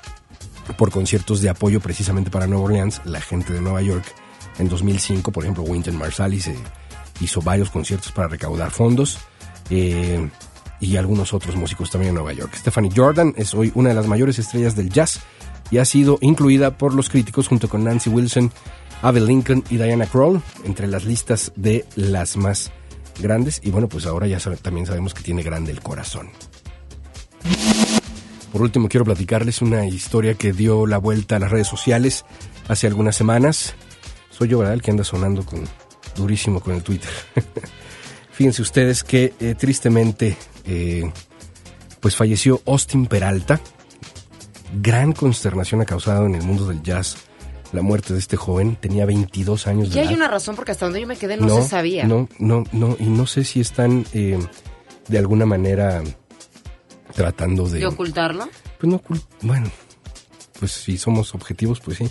por 0.76 0.90
conciertos 0.90 1.40
de 1.40 1.50
apoyo 1.50 1.80
precisamente 1.80 2.30
para 2.30 2.46
Nueva 2.46 2.64
Orleans, 2.64 3.00
la 3.04 3.20
gente 3.20 3.52
de 3.52 3.60
Nueva 3.60 3.80
York. 3.82 4.04
En 4.58 4.68
2005, 4.68 5.30
por 5.30 5.44
ejemplo, 5.44 5.62
Wynton 5.62 5.96
Marsalis 5.96 6.44
se 6.44 6.56
hizo 7.20 7.40
varios 7.42 7.70
conciertos 7.70 8.12
para 8.12 8.28
recaudar 8.28 8.70
fondos. 8.70 9.18
Eh, 9.70 10.28
y 10.80 10.96
algunos 10.96 11.32
otros 11.32 11.56
músicos 11.56 11.90
también 11.90 12.10
en 12.10 12.16
Nueva 12.16 12.32
York. 12.32 12.54
Stephanie 12.56 12.90
Jordan 12.94 13.32
es 13.36 13.54
hoy 13.54 13.72
una 13.74 13.90
de 13.90 13.94
las 13.94 14.06
mayores 14.06 14.38
estrellas 14.38 14.76
del 14.76 14.90
jazz 14.90 15.20
y 15.70 15.78
ha 15.78 15.84
sido 15.84 16.18
incluida 16.20 16.76
por 16.76 16.94
los 16.94 17.08
críticos 17.08 17.48
junto 17.48 17.68
con 17.68 17.84
Nancy 17.84 18.10
Wilson, 18.10 18.52
Abel 19.02 19.26
Lincoln 19.26 19.64
y 19.70 19.76
Diana 19.76 20.06
Kroll 20.06 20.40
entre 20.64 20.86
las 20.86 21.04
listas 21.04 21.52
de 21.56 21.84
las 21.96 22.36
más 22.36 22.72
grandes. 23.20 23.60
Y 23.62 23.70
bueno, 23.70 23.88
pues 23.88 24.06
ahora 24.06 24.26
ya 24.26 24.38
también 24.38 24.86
sabemos 24.86 25.14
que 25.14 25.22
tiene 25.22 25.42
grande 25.42 25.72
el 25.72 25.80
corazón. 25.80 26.30
Por 28.52 28.62
último, 28.62 28.88
quiero 28.88 29.04
platicarles 29.04 29.62
una 29.62 29.84
historia 29.86 30.34
que 30.34 30.52
dio 30.52 30.86
la 30.86 30.98
vuelta 30.98 31.36
a 31.36 31.38
las 31.40 31.50
redes 31.50 31.66
sociales 31.66 32.24
hace 32.68 32.86
algunas 32.86 33.16
semanas. 33.16 33.74
Soy 34.30 34.48
yo, 34.48 34.58
¿verdad? 34.58 34.74
El 34.74 34.82
que 34.82 34.92
anda 34.92 35.02
sonando 35.02 35.44
con, 35.44 35.64
durísimo 36.16 36.60
con 36.60 36.74
el 36.74 36.82
Twitter. 36.82 37.10
Fíjense 38.30 38.62
ustedes 38.62 39.04
que 39.04 39.34
eh, 39.40 39.54
tristemente 39.58 40.36
eh, 40.66 41.10
pues 42.00 42.16
falleció 42.16 42.62
Austin 42.66 43.06
Peralta. 43.06 43.60
Gran 44.80 45.12
consternación 45.12 45.80
ha 45.80 45.84
causado 45.84 46.26
en 46.26 46.34
el 46.34 46.42
mundo 46.42 46.66
del 46.66 46.82
jazz 46.82 47.16
la 47.72 47.82
muerte 47.82 48.12
de 48.12 48.18
este 48.18 48.36
joven. 48.36 48.76
Tenía 48.76 49.04
22 49.04 49.66
años 49.66 49.90
de 49.90 50.00
edad. 50.00 50.04
Y 50.04 50.08
hay 50.08 50.14
una 50.14 50.28
razón 50.28 50.56
porque 50.56 50.72
hasta 50.72 50.86
donde 50.86 51.00
yo 51.00 51.06
me 51.06 51.16
quedé 51.16 51.36
no, 51.36 51.62
se 51.62 51.68
sabía. 51.68 52.04
No, 52.04 52.28
no, 52.38 52.64
no. 52.72 52.96
Y 52.98 53.04
no 53.04 53.26
sé 53.26 53.44
si 53.44 53.60
están 53.60 54.04
eh, 54.12 54.38
de 55.08 55.18
alguna 55.18 55.46
manera 55.46 56.02
tratando 57.14 57.68
de... 57.68 57.80
¿De 57.80 57.86
ocultarlo? 57.86 58.48
Pues 58.78 58.92
no, 58.92 59.02
bueno, 59.42 59.70
pues 60.58 60.72
si 60.72 60.98
somos 60.98 61.34
objetivos, 61.34 61.80
pues 61.80 61.98
sí. 61.98 62.08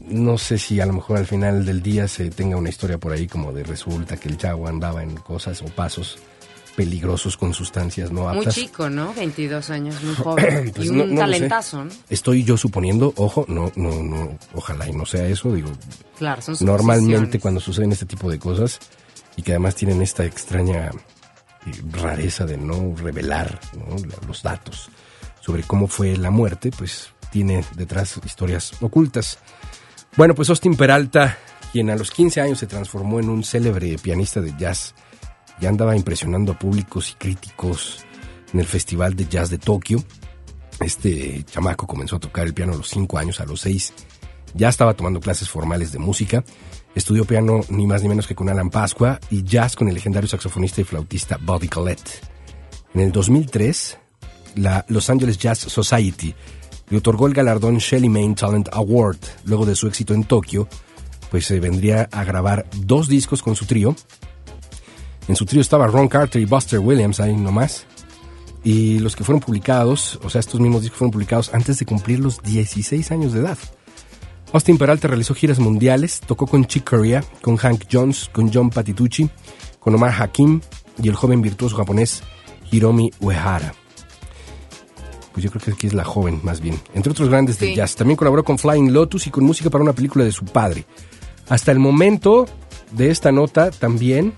No 0.00 0.38
sé 0.38 0.58
si 0.58 0.80
a 0.80 0.86
lo 0.86 0.94
mejor 0.94 1.18
al 1.18 1.26
final 1.26 1.64
del 1.66 1.82
día 1.82 2.08
se 2.08 2.30
tenga 2.30 2.56
una 2.56 2.70
historia 2.70 2.98
por 2.98 3.12
ahí 3.12 3.26
como 3.26 3.52
de 3.52 3.62
resulta 3.62 4.16
que 4.16 4.28
el 4.28 4.38
chavo 4.38 4.66
andaba 4.66 5.02
en 5.02 5.16
cosas 5.16 5.60
o 5.62 5.66
pasos 5.66 6.18
peligrosos 6.70 7.36
con 7.36 7.54
sustancias 7.54 8.10
no 8.10 8.28
aptas. 8.28 8.44
Muy 8.44 8.54
chico, 8.54 8.88
¿no? 8.88 9.12
22 9.14 9.70
años, 9.70 10.02
muy 10.02 10.14
joven. 10.16 10.72
Pues 10.74 10.88
y 10.88 10.90
un 10.90 11.16
talentazo, 11.16 11.84
¿no? 11.84 11.90
Estoy 12.08 12.44
yo 12.44 12.56
suponiendo, 12.56 13.12
ojo, 13.16 13.44
no, 13.48 13.72
no, 13.76 14.02
no, 14.02 14.38
ojalá 14.54 14.88
y 14.88 14.92
no 14.92 15.06
sea 15.06 15.26
eso, 15.26 15.52
digo. 15.52 15.70
Claro, 16.18 16.42
son 16.42 16.56
Normalmente 16.60 17.38
cuando 17.38 17.60
suceden 17.60 17.92
este 17.92 18.06
tipo 18.06 18.30
de 18.30 18.38
cosas 18.38 18.78
y 19.36 19.42
que 19.42 19.52
además 19.52 19.74
tienen 19.74 20.02
esta 20.02 20.24
extraña 20.24 20.90
eh, 21.66 21.72
rareza 21.92 22.44
de 22.44 22.56
no 22.56 22.94
revelar 22.96 23.60
los 24.26 24.42
datos 24.42 24.90
sobre 25.40 25.62
cómo 25.62 25.88
fue 25.88 26.16
la 26.16 26.30
muerte, 26.30 26.70
pues 26.76 27.10
tiene 27.30 27.64
detrás 27.76 28.18
historias 28.24 28.72
ocultas. 28.80 29.38
Bueno, 30.16 30.34
pues 30.34 30.50
Austin 30.50 30.76
Peralta, 30.76 31.38
quien 31.72 31.90
a 31.90 31.96
los 31.96 32.10
15 32.10 32.40
años 32.40 32.58
se 32.58 32.66
transformó 32.66 33.20
en 33.20 33.28
un 33.28 33.44
célebre 33.44 33.96
pianista 33.98 34.40
de 34.40 34.54
jazz, 34.58 34.94
ya 35.60 35.68
andaba 35.68 35.96
impresionando 35.96 36.52
a 36.52 36.58
públicos 36.58 37.10
y 37.10 37.14
críticos 37.14 38.04
en 38.52 38.60
el 38.60 38.66
Festival 38.66 39.14
de 39.14 39.26
Jazz 39.26 39.50
de 39.50 39.58
Tokio. 39.58 40.02
Este 40.80 41.44
chamaco 41.44 41.86
comenzó 41.86 42.16
a 42.16 42.20
tocar 42.20 42.46
el 42.46 42.54
piano 42.54 42.72
a 42.72 42.76
los 42.76 42.88
5 42.88 43.18
años, 43.18 43.40
a 43.40 43.44
los 43.44 43.60
6 43.60 43.92
ya 44.54 44.68
estaba 44.68 44.94
tomando 44.94 45.20
clases 45.20 45.48
formales 45.48 45.92
de 45.92 45.98
música. 45.98 46.44
Estudió 46.94 47.24
piano 47.24 47.60
ni 47.68 47.86
más 47.86 48.02
ni 48.02 48.08
menos 48.08 48.26
que 48.26 48.34
con 48.34 48.48
Alan 48.48 48.70
Pascua 48.70 49.20
y 49.30 49.44
jazz 49.44 49.76
con 49.76 49.88
el 49.88 49.94
legendario 49.94 50.28
saxofonista 50.28 50.80
y 50.80 50.84
flautista 50.84 51.38
Bobby 51.40 51.68
Collette. 51.68 52.20
En 52.94 53.02
el 53.02 53.12
2003, 53.12 53.98
la 54.56 54.84
Los 54.88 55.08
Angeles 55.08 55.38
Jazz 55.38 55.58
Society 55.58 56.34
le 56.88 56.98
otorgó 56.98 57.28
el 57.28 57.34
galardón 57.34 57.78
Shelly 57.78 58.08
Main 58.08 58.34
Talent 58.34 58.68
Award 58.72 59.18
luego 59.44 59.64
de 59.64 59.76
su 59.76 59.86
éxito 59.86 60.14
en 60.14 60.24
Tokio 60.24 60.68
pues 61.30 61.46
se 61.46 61.60
vendría 61.60 62.08
a 62.10 62.24
grabar 62.24 62.66
dos 62.76 63.06
discos 63.06 63.40
con 63.40 63.54
su 63.54 63.64
trío. 63.64 63.94
En 65.30 65.36
su 65.36 65.46
trío 65.46 65.60
estaba 65.60 65.86
Ron 65.86 66.08
Carter 66.08 66.42
y 66.42 66.44
Buster 66.44 66.80
Williams, 66.80 67.20
ahí 67.20 67.36
nomás. 67.36 67.86
Y 68.64 68.98
los 68.98 69.14
que 69.14 69.22
fueron 69.22 69.38
publicados, 69.38 70.18
o 70.24 70.28
sea, 70.28 70.40
estos 70.40 70.58
mismos 70.58 70.82
discos 70.82 70.98
fueron 70.98 71.12
publicados 71.12 71.54
antes 71.54 71.78
de 71.78 71.86
cumplir 71.86 72.18
los 72.18 72.42
16 72.42 73.12
años 73.12 73.32
de 73.32 73.38
edad. 73.38 73.56
Austin 74.52 74.76
Peralta 74.76 75.06
realizó 75.06 75.32
giras 75.32 75.60
mundiales, 75.60 76.18
tocó 76.18 76.48
con 76.48 76.64
Chick 76.64 76.90
Corea, 76.90 77.22
con 77.42 77.56
Hank 77.56 77.84
Jones, 77.90 78.28
con 78.32 78.52
John 78.52 78.70
Patitucci, 78.70 79.30
con 79.78 79.94
Omar 79.94 80.20
Hakim 80.20 80.62
y 81.00 81.08
el 81.08 81.14
joven 81.14 81.42
virtuoso 81.42 81.76
japonés 81.76 82.24
Hiromi 82.72 83.12
Uehara. 83.20 83.72
Pues 85.30 85.44
yo 85.44 85.50
creo 85.52 85.64
que 85.64 85.70
aquí 85.70 85.86
es 85.86 85.94
la 85.94 86.04
joven, 86.04 86.40
más 86.42 86.60
bien. 86.60 86.76
Entre 86.92 87.12
otros 87.12 87.28
grandes 87.28 87.60
del 87.60 87.76
jazz. 87.76 87.94
También 87.94 88.16
colaboró 88.16 88.42
con 88.42 88.58
Flying 88.58 88.92
Lotus 88.92 89.28
y 89.28 89.30
con 89.30 89.44
música 89.44 89.70
para 89.70 89.84
una 89.84 89.92
película 89.92 90.24
de 90.24 90.32
su 90.32 90.44
padre. 90.44 90.86
Hasta 91.48 91.70
el 91.70 91.78
momento 91.78 92.46
de 92.90 93.10
esta 93.10 93.30
nota 93.30 93.70
también, 93.70 94.34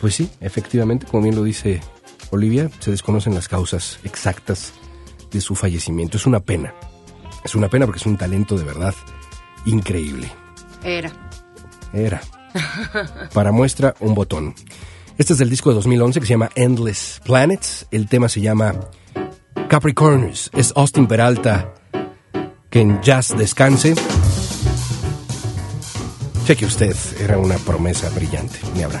pues 0.00 0.14
sí, 0.14 0.30
efectivamente, 0.40 1.06
como 1.06 1.22
bien 1.22 1.36
lo 1.36 1.42
dice 1.42 1.80
Olivia, 2.30 2.70
se 2.80 2.90
desconocen 2.90 3.34
las 3.34 3.48
causas 3.48 3.98
exactas 4.04 4.72
de 5.30 5.40
su 5.40 5.54
fallecimiento. 5.54 6.16
Es 6.16 6.26
una 6.26 6.40
pena. 6.40 6.74
Es 7.44 7.54
una 7.54 7.68
pena 7.68 7.86
porque 7.86 8.00
es 8.00 8.06
un 8.06 8.16
talento 8.16 8.56
de 8.56 8.64
verdad 8.64 8.94
increíble. 9.66 10.30
Era. 10.82 11.12
Era. 11.92 12.20
Para 13.34 13.52
muestra, 13.52 13.94
un 14.00 14.14
botón. 14.14 14.54
Este 15.18 15.34
es 15.34 15.38
del 15.38 15.50
disco 15.50 15.70
de 15.70 15.76
2011 15.76 16.20
que 16.20 16.26
se 16.26 16.32
llama 16.32 16.50
Endless 16.54 17.20
Planets. 17.24 17.86
El 17.90 18.08
tema 18.08 18.28
se 18.28 18.40
llama 18.40 18.74
Capricorns. 19.68 20.50
Es 20.54 20.72
Austin 20.76 21.06
Peralta 21.06 21.74
que 22.70 22.80
en 22.80 23.02
jazz 23.02 23.36
descanse. 23.36 23.94
Cheque 26.46 26.64
usted, 26.64 26.96
era 27.20 27.38
una 27.38 27.58
promesa 27.58 28.08
brillante. 28.10 28.58
Ni 28.74 28.82
habrá. 28.82 29.00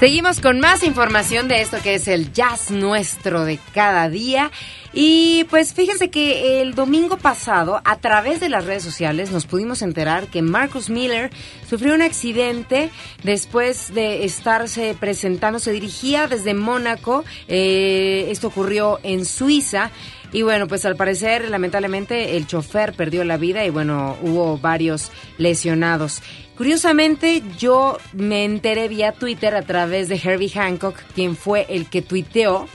Seguimos 0.00 0.40
con 0.40 0.60
más 0.60 0.82
información 0.82 1.46
de 1.46 1.60
esto 1.60 1.76
que 1.82 1.96
es 1.96 2.08
el 2.08 2.32
jazz 2.32 2.70
nuestro 2.70 3.44
de 3.44 3.58
cada 3.74 4.08
día. 4.08 4.50
Y 4.94 5.44
pues 5.50 5.74
fíjense 5.74 6.08
que 6.08 6.62
el 6.62 6.74
domingo 6.74 7.18
pasado, 7.18 7.82
a 7.84 7.96
través 7.98 8.40
de 8.40 8.48
las 8.48 8.64
redes 8.64 8.82
sociales, 8.82 9.30
nos 9.30 9.44
pudimos 9.44 9.82
enterar 9.82 10.28
que 10.28 10.40
Marcus 10.40 10.88
Miller 10.88 11.30
sufrió 11.68 11.94
un 11.94 12.00
accidente 12.00 12.88
después 13.24 13.92
de 13.92 14.24
estarse 14.24 14.96
presentando. 14.98 15.58
Se 15.58 15.70
dirigía 15.70 16.28
desde 16.28 16.54
Mónaco. 16.54 17.22
Eh, 17.46 18.28
esto 18.30 18.46
ocurrió 18.46 19.00
en 19.02 19.26
Suiza. 19.26 19.90
Y 20.32 20.42
bueno, 20.42 20.68
pues 20.68 20.84
al 20.84 20.96
parecer, 20.96 21.48
lamentablemente, 21.48 22.36
el 22.36 22.46
chofer 22.46 22.92
perdió 22.92 23.24
la 23.24 23.36
vida 23.36 23.64
y 23.64 23.70
bueno, 23.70 24.16
hubo 24.22 24.58
varios 24.58 25.10
lesionados. 25.38 26.22
Curiosamente, 26.56 27.42
yo 27.58 27.98
me 28.12 28.44
enteré 28.44 28.88
vía 28.88 29.12
Twitter 29.12 29.54
a 29.54 29.62
través 29.62 30.08
de 30.08 30.20
Herbie 30.22 30.50
Hancock, 30.50 30.96
quien 31.14 31.36
fue 31.36 31.66
el 31.68 31.86
que 31.86 32.02
tuiteó 32.02 32.68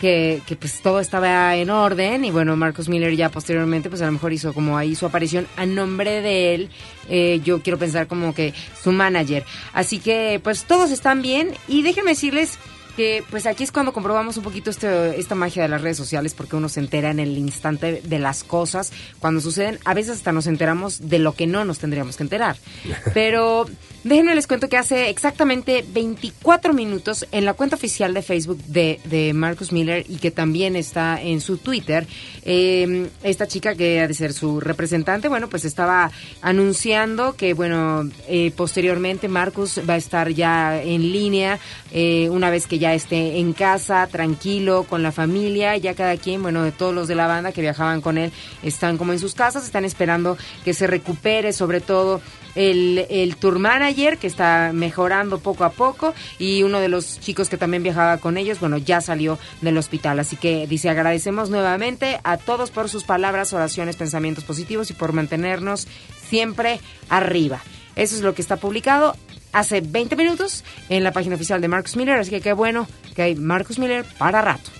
que, 0.00 0.40
que, 0.46 0.56
pues 0.56 0.80
todo 0.80 0.98
estaba 0.98 1.54
en 1.56 1.68
orden 1.68 2.24
y 2.24 2.30
bueno, 2.30 2.56
Marcos 2.56 2.88
Miller 2.88 3.14
ya 3.14 3.28
posteriormente 3.28 3.90
pues 3.90 4.00
a 4.00 4.06
lo 4.06 4.12
mejor 4.12 4.32
hizo 4.32 4.54
como 4.54 4.78
ahí 4.78 4.94
su 4.94 5.04
aparición 5.04 5.46
a 5.56 5.66
nombre 5.66 6.22
de 6.22 6.54
él, 6.54 6.70
eh, 7.10 7.40
yo 7.44 7.60
quiero 7.60 7.78
pensar 7.78 8.06
como 8.06 8.34
que 8.34 8.54
su 8.82 8.92
manager. 8.92 9.44
Así 9.74 9.98
que 9.98 10.40
pues 10.42 10.64
todos 10.64 10.90
están 10.90 11.20
bien 11.20 11.52
y 11.68 11.82
déjenme 11.82 12.12
decirles 12.12 12.58
que 12.90 13.24
pues 13.30 13.46
aquí 13.46 13.64
es 13.64 13.72
cuando 13.72 13.92
comprobamos 13.92 14.36
un 14.36 14.42
poquito 14.42 14.70
este, 14.70 15.18
esta 15.18 15.34
magia 15.34 15.62
de 15.62 15.68
las 15.68 15.82
redes 15.82 15.96
sociales 15.96 16.34
porque 16.34 16.56
uno 16.56 16.68
se 16.68 16.80
entera 16.80 17.10
en 17.10 17.20
el 17.20 17.36
instante 17.38 18.02
de 18.04 18.18
las 18.18 18.44
cosas 18.44 18.92
cuando 19.18 19.40
suceden. 19.40 19.78
A 19.84 19.94
veces 19.94 20.16
hasta 20.16 20.32
nos 20.32 20.46
enteramos 20.46 21.08
de 21.08 21.18
lo 21.18 21.34
que 21.34 21.46
no 21.46 21.64
nos 21.64 21.78
tendríamos 21.78 22.16
que 22.16 22.22
enterar. 22.22 22.56
Pero 23.14 23.66
déjenme 24.04 24.34
les 24.34 24.46
cuento 24.46 24.68
que 24.68 24.76
hace 24.76 25.10
exactamente 25.10 25.84
24 25.92 26.72
minutos 26.72 27.26
en 27.32 27.44
la 27.44 27.54
cuenta 27.54 27.76
oficial 27.76 28.14
de 28.14 28.22
Facebook 28.22 28.62
de, 28.64 29.00
de 29.04 29.32
Marcus 29.32 29.72
Miller 29.72 30.04
y 30.08 30.16
que 30.16 30.30
también 30.30 30.76
está 30.76 31.20
en 31.20 31.40
su 31.40 31.58
Twitter, 31.58 32.06
eh, 32.44 33.08
esta 33.22 33.46
chica 33.46 33.74
que 33.74 34.00
ha 34.00 34.08
de 34.08 34.14
ser 34.14 34.32
su 34.32 34.60
representante, 34.60 35.28
bueno, 35.28 35.48
pues 35.48 35.64
estaba 35.64 36.10
anunciando 36.40 37.36
que, 37.36 37.54
bueno, 37.54 38.08
eh, 38.28 38.52
posteriormente 38.56 39.28
Marcus 39.28 39.80
va 39.88 39.94
a 39.94 39.96
estar 39.96 40.30
ya 40.30 40.82
en 40.82 41.12
línea 41.12 41.58
eh, 41.92 42.28
una 42.30 42.50
vez 42.50 42.66
que 42.66 42.78
ya 42.80 42.94
esté 42.94 43.38
en 43.38 43.52
casa, 43.52 44.08
tranquilo, 44.08 44.84
con 44.88 45.04
la 45.04 45.12
familia, 45.12 45.76
ya 45.76 45.94
cada 45.94 46.16
quien, 46.16 46.42
bueno, 46.42 46.64
de 46.64 46.72
todos 46.72 46.92
los 46.92 47.06
de 47.06 47.14
la 47.14 47.28
banda 47.28 47.52
que 47.52 47.60
viajaban 47.60 48.00
con 48.00 48.18
él, 48.18 48.32
están 48.64 48.98
como 48.98 49.12
en 49.12 49.20
sus 49.20 49.34
casas, 49.34 49.64
están 49.64 49.84
esperando 49.84 50.36
que 50.64 50.74
se 50.74 50.88
recupere, 50.88 51.52
sobre 51.52 51.80
todo 51.80 52.20
el, 52.56 53.06
el 53.10 53.36
tour 53.36 53.58
manager 53.58 54.18
que 54.18 54.26
está 54.26 54.72
mejorando 54.74 55.38
poco 55.38 55.64
a 55.64 55.70
poco 55.70 56.14
y 56.38 56.62
uno 56.62 56.80
de 56.80 56.88
los 56.88 57.20
chicos 57.20 57.48
que 57.48 57.56
también 57.56 57.82
viajaba 57.82 58.16
con 58.16 58.36
ellos, 58.36 58.58
bueno, 58.58 58.78
ya 58.78 59.00
salió 59.00 59.38
del 59.60 59.78
hospital. 59.78 60.18
Así 60.18 60.36
que 60.36 60.66
dice, 60.66 60.88
agradecemos 60.88 61.50
nuevamente 61.50 62.18
a 62.24 62.38
todos 62.38 62.70
por 62.70 62.88
sus 62.88 63.04
palabras, 63.04 63.52
oraciones, 63.52 63.96
pensamientos 63.96 64.44
positivos 64.44 64.90
y 64.90 64.94
por 64.94 65.12
mantenernos 65.12 65.86
siempre 66.28 66.80
arriba. 67.08 67.60
Eso 67.94 68.16
es 68.16 68.22
lo 68.22 68.34
que 68.34 68.42
está 68.42 68.56
publicado 68.56 69.14
hace 69.52 69.80
20 69.80 70.16
minutos 70.16 70.64
en 70.88 71.04
la 71.04 71.12
página 71.12 71.34
oficial 71.36 71.60
de 71.60 71.68
Marcus 71.68 71.96
Miller, 71.96 72.18
así 72.18 72.30
que 72.30 72.40
qué 72.40 72.52
bueno 72.52 72.86
que 73.14 73.22
hay 73.22 73.34
Marcus 73.34 73.78
Miller 73.78 74.04
para 74.18 74.42
rato. 74.42 74.70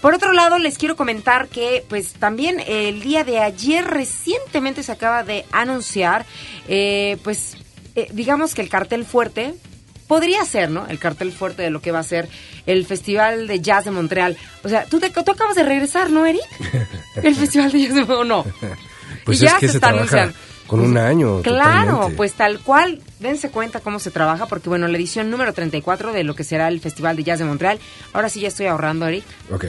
Por 0.00 0.12
otro 0.12 0.34
lado, 0.34 0.58
les 0.58 0.76
quiero 0.76 0.96
comentar 0.96 1.48
que, 1.48 1.82
pues 1.88 2.12
también 2.12 2.60
el 2.66 3.00
día 3.00 3.24
de 3.24 3.38
ayer 3.38 3.86
recientemente 3.86 4.82
se 4.82 4.92
acaba 4.92 5.22
de 5.22 5.46
anunciar, 5.50 6.26
eh, 6.68 7.16
pues 7.24 7.56
eh, 7.94 8.08
digamos 8.12 8.54
que 8.54 8.60
el 8.60 8.68
cartel 8.68 9.06
fuerte 9.06 9.54
podría 10.06 10.44
ser, 10.44 10.68
¿no? 10.68 10.86
El 10.88 10.98
cartel 10.98 11.32
fuerte 11.32 11.62
de 11.62 11.70
lo 11.70 11.80
que 11.80 11.90
va 11.90 12.00
a 12.00 12.02
ser 12.02 12.28
el 12.66 12.84
Festival 12.84 13.46
de 13.46 13.60
Jazz 13.60 13.86
de 13.86 13.92
Montreal. 13.92 14.36
O 14.62 14.68
sea, 14.68 14.84
tú, 14.84 15.00
te, 15.00 15.08
tú 15.08 15.30
acabas 15.30 15.56
de 15.56 15.62
regresar, 15.62 16.10
¿no, 16.10 16.26
Eric? 16.26 16.42
El 17.22 17.34
Festival 17.34 17.72
de 17.72 17.80
Jazz 17.80 17.94
de 17.94 18.04
Montreal, 18.04 18.28
no. 18.28 18.44
Pues 19.24 19.40
y 19.40 19.46
ya 19.46 19.58
se, 19.58 19.66
está 19.66 19.88
anunciando. 19.88 20.34
Con 20.74 20.90
un 20.90 20.98
año. 20.98 21.42
Claro, 21.42 22.10
pues 22.16 22.32
tal 22.34 22.60
cual. 22.60 23.00
Dense 23.20 23.50
cuenta 23.50 23.80
cómo 23.80 23.98
se 24.00 24.10
trabaja, 24.10 24.46
porque 24.46 24.68
bueno, 24.68 24.86
la 24.86 24.98
edición 24.98 25.30
número 25.30 25.54
34 25.54 26.12
de 26.12 26.24
lo 26.24 26.34
que 26.34 26.44
será 26.44 26.68
el 26.68 26.80
Festival 26.80 27.16
de 27.16 27.24
Jazz 27.24 27.38
de 27.38 27.46
Montreal. 27.46 27.78
Ahora 28.12 28.28
sí 28.28 28.40
ya 28.40 28.48
estoy 28.48 28.66
ahorrando, 28.66 29.06
Eric. 29.06 29.24
Ok. 29.50 29.64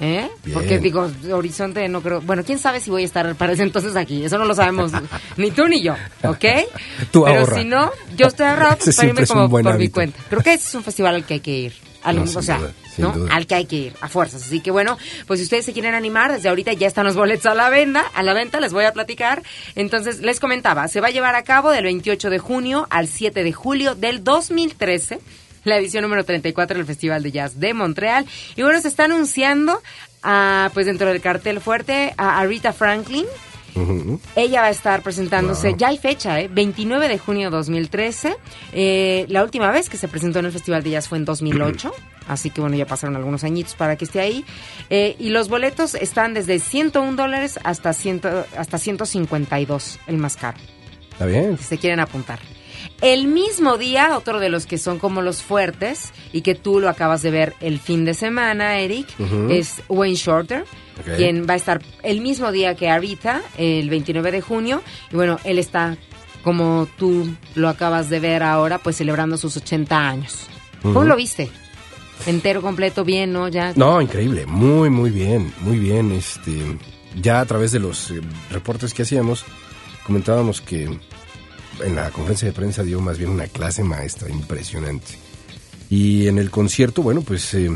¿Eh? 0.00 0.28
Porque 0.52 0.78
digo, 0.78 1.10
Horizonte 1.32 1.88
no 1.88 2.02
creo. 2.02 2.20
Bueno, 2.20 2.44
quién 2.44 2.58
sabe 2.58 2.80
si 2.80 2.90
voy 2.90 3.02
a 3.02 3.06
estar 3.06 3.34
para 3.34 3.54
ese 3.54 3.62
entonces 3.62 3.96
aquí. 3.96 4.24
Eso 4.24 4.38
no 4.38 4.44
lo 4.44 4.54
sabemos 4.54 4.92
ni 5.36 5.50
tú 5.50 5.66
ni 5.66 5.82
yo, 5.82 5.94
¿ok? 6.22 6.44
Tú 7.10 7.24
Pero 7.24 7.46
si 7.46 7.64
no, 7.64 7.90
yo 8.16 8.26
estoy 8.26 8.46
ahorrando 8.46 8.84
para 8.96 9.08
irme 9.08 9.26
como 9.26 9.48
por 9.48 9.78
mi 9.78 9.88
cuenta. 9.88 10.20
Creo 10.28 10.42
que 10.42 10.54
ese 10.54 10.68
es 10.68 10.74
un 10.74 10.84
festival 10.84 11.16
al 11.16 11.24
que 11.24 11.34
hay 11.34 11.40
que 11.40 11.58
ir. 11.58 11.72
Al, 12.02 12.18
o 12.18 12.42
sea, 12.42 12.60
¿no? 13.00 13.14
Al 13.30 13.46
que 13.46 13.54
hay 13.54 13.64
que 13.64 13.76
ir, 13.76 13.94
a 14.00 14.08
fuerzas. 14.08 14.42
Así 14.42 14.60
que 14.60 14.70
bueno, 14.70 14.98
pues 15.26 15.40
si 15.40 15.44
ustedes 15.44 15.64
se 15.64 15.72
quieren 15.72 15.94
animar, 15.94 16.32
desde 16.32 16.48
ahorita 16.48 16.72
ya 16.72 16.86
están 16.86 17.06
los 17.06 17.16
boletos 17.16 17.46
a 17.46 17.54
la 17.54 17.70
venta, 17.70 18.04
a 18.14 18.22
la 18.22 18.34
venta, 18.34 18.60
les 18.60 18.72
voy 18.72 18.84
a 18.84 18.92
platicar. 18.92 19.42
Entonces, 19.74 20.20
les 20.20 20.40
comentaba, 20.40 20.88
se 20.88 21.00
va 21.00 21.08
a 21.08 21.10
llevar 21.10 21.34
a 21.34 21.42
cabo 21.42 21.70
del 21.70 21.84
28 21.84 22.30
de 22.30 22.38
junio 22.38 22.86
al 22.90 23.08
7 23.08 23.42
de 23.42 23.52
julio 23.52 23.94
del 23.94 24.22
2013 24.24 25.20
la 25.64 25.76
edición 25.76 26.02
número 26.02 26.24
34 26.24 26.78
del 26.78 26.86
Festival 26.86 27.22
de 27.22 27.32
Jazz 27.32 27.60
de 27.60 27.74
Montreal. 27.74 28.26
Y 28.56 28.62
bueno, 28.62 28.80
se 28.80 28.88
está 28.88 29.04
anunciando, 29.04 29.82
ah, 30.22 30.70
pues 30.72 30.86
dentro 30.86 31.08
del 31.08 31.20
cartel 31.20 31.60
fuerte, 31.60 32.14
a 32.16 32.38
Arita 32.38 32.72
Franklin. 32.72 33.26
Ella 34.36 34.62
va 34.62 34.66
a 34.68 34.70
estar 34.70 35.02
presentándose, 35.02 35.74
ya 35.76 35.88
hay 35.88 35.98
fecha, 35.98 36.40
¿eh? 36.40 36.48
29 36.48 37.08
de 37.08 37.18
junio 37.18 37.50
de 37.50 37.56
2013. 37.56 38.36
Eh, 38.72 39.26
la 39.28 39.42
última 39.42 39.70
vez 39.70 39.88
que 39.88 39.96
se 39.96 40.08
presentó 40.08 40.38
en 40.40 40.46
el 40.46 40.52
Festival 40.52 40.82
de 40.82 40.90
Jazz 40.90 41.08
fue 41.08 41.18
en 41.18 41.24
2008. 41.24 41.92
Así 42.28 42.50
que 42.50 42.60
bueno, 42.60 42.76
ya 42.76 42.86
pasaron 42.86 43.16
algunos 43.16 43.44
añitos 43.44 43.74
para 43.74 43.96
que 43.96 44.04
esté 44.04 44.20
ahí. 44.20 44.44
Eh, 44.88 45.16
y 45.18 45.30
los 45.30 45.48
boletos 45.48 45.94
están 45.94 46.34
desde 46.34 46.58
101 46.58 47.16
dólares 47.16 47.58
hasta, 47.64 47.92
100, 47.92 48.20
hasta 48.56 48.78
152, 48.78 49.98
el 50.06 50.18
más 50.18 50.36
caro. 50.36 50.58
Está 51.12 51.26
bien. 51.26 51.58
Si 51.58 51.64
se 51.64 51.78
quieren 51.78 52.00
apuntar. 52.00 52.38
El 53.02 53.28
mismo 53.28 53.78
día, 53.78 54.16
otro 54.16 54.40
de 54.40 54.50
los 54.50 54.66
que 54.66 54.76
son 54.76 54.98
como 54.98 55.22
los 55.22 55.42
fuertes 55.42 56.12
y 56.32 56.42
que 56.42 56.54
tú 56.54 56.80
lo 56.80 56.88
acabas 56.88 57.22
de 57.22 57.30
ver 57.30 57.54
el 57.60 57.80
fin 57.80 58.04
de 58.04 58.12
semana, 58.12 58.78
Eric, 58.78 59.08
es 59.48 59.82
Wayne 59.88 60.16
Shorter, 60.16 60.64
quien 61.16 61.46
va 61.48 61.54
a 61.54 61.56
estar 61.56 61.80
el 62.02 62.20
mismo 62.20 62.52
día 62.52 62.74
que 62.74 62.90
Arita, 62.90 63.40
el 63.56 63.88
29 63.88 64.32
de 64.32 64.40
junio. 64.42 64.82
Y 65.10 65.16
bueno, 65.16 65.38
él 65.44 65.58
está, 65.58 65.96
como 66.44 66.88
tú 66.98 67.34
lo 67.54 67.70
acabas 67.70 68.10
de 68.10 68.20
ver 68.20 68.42
ahora, 68.42 68.78
pues 68.78 68.96
celebrando 68.96 69.38
sus 69.38 69.56
80 69.56 69.96
años. 69.98 70.46
¿Cómo 70.82 71.04
lo 71.04 71.16
viste? 71.16 71.50
Entero, 72.26 72.60
completo, 72.60 73.02
bien, 73.02 73.32
¿no? 73.32 73.48
Ya. 73.48 73.72
No, 73.76 74.02
increíble, 74.02 74.44
muy, 74.44 74.90
muy 74.90 75.10
bien, 75.10 75.52
muy 75.60 75.78
bien. 75.78 76.12
Este, 76.12 76.78
ya 77.18 77.40
a 77.40 77.46
través 77.46 77.72
de 77.72 77.80
los 77.80 78.10
eh, 78.10 78.20
reportes 78.50 78.92
que 78.92 79.02
hacíamos, 79.02 79.46
comentábamos 80.04 80.60
que 80.60 80.98
en 81.82 81.96
la 81.96 82.10
conferencia 82.10 82.48
de 82.48 82.52
prensa 82.52 82.82
dio 82.82 83.00
más 83.00 83.18
bien 83.18 83.30
una 83.30 83.46
clase 83.46 83.82
maestra 83.82 84.28
impresionante. 84.28 85.18
Y 85.88 86.28
en 86.28 86.38
el 86.38 86.50
concierto, 86.50 87.02
bueno, 87.02 87.22
pues 87.22 87.52
eh, 87.54 87.70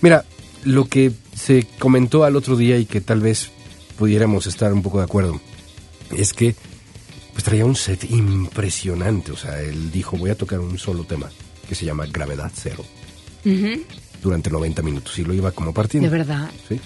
mira, 0.00 0.24
lo 0.64 0.88
que 0.88 1.12
se 1.34 1.66
comentó 1.78 2.24
al 2.24 2.36
otro 2.36 2.56
día 2.56 2.78
y 2.78 2.86
que 2.86 3.00
tal 3.00 3.20
vez 3.20 3.50
pudiéramos 3.98 4.46
estar 4.46 4.72
un 4.72 4.82
poco 4.82 4.98
de 4.98 5.04
acuerdo, 5.04 5.40
es 6.16 6.32
que 6.32 6.54
pues 7.32 7.44
traía 7.44 7.64
un 7.64 7.76
set 7.76 8.10
impresionante. 8.10 9.32
O 9.32 9.36
sea, 9.36 9.60
él 9.60 9.90
dijo, 9.90 10.16
voy 10.16 10.30
a 10.30 10.38
tocar 10.38 10.60
un 10.60 10.78
solo 10.78 11.04
tema 11.04 11.30
que 11.68 11.74
se 11.74 11.84
llama 11.84 12.06
Gravedad 12.06 12.50
Cero. 12.54 12.84
Durante 14.22 14.50
90 14.50 14.80
minutos 14.82 15.18
y 15.18 15.24
lo 15.24 15.34
iba 15.34 15.50
como 15.50 15.74
partiendo. 15.74 16.08
De 16.08 16.16
verdad. 16.16 16.50
Sí. 16.66 16.80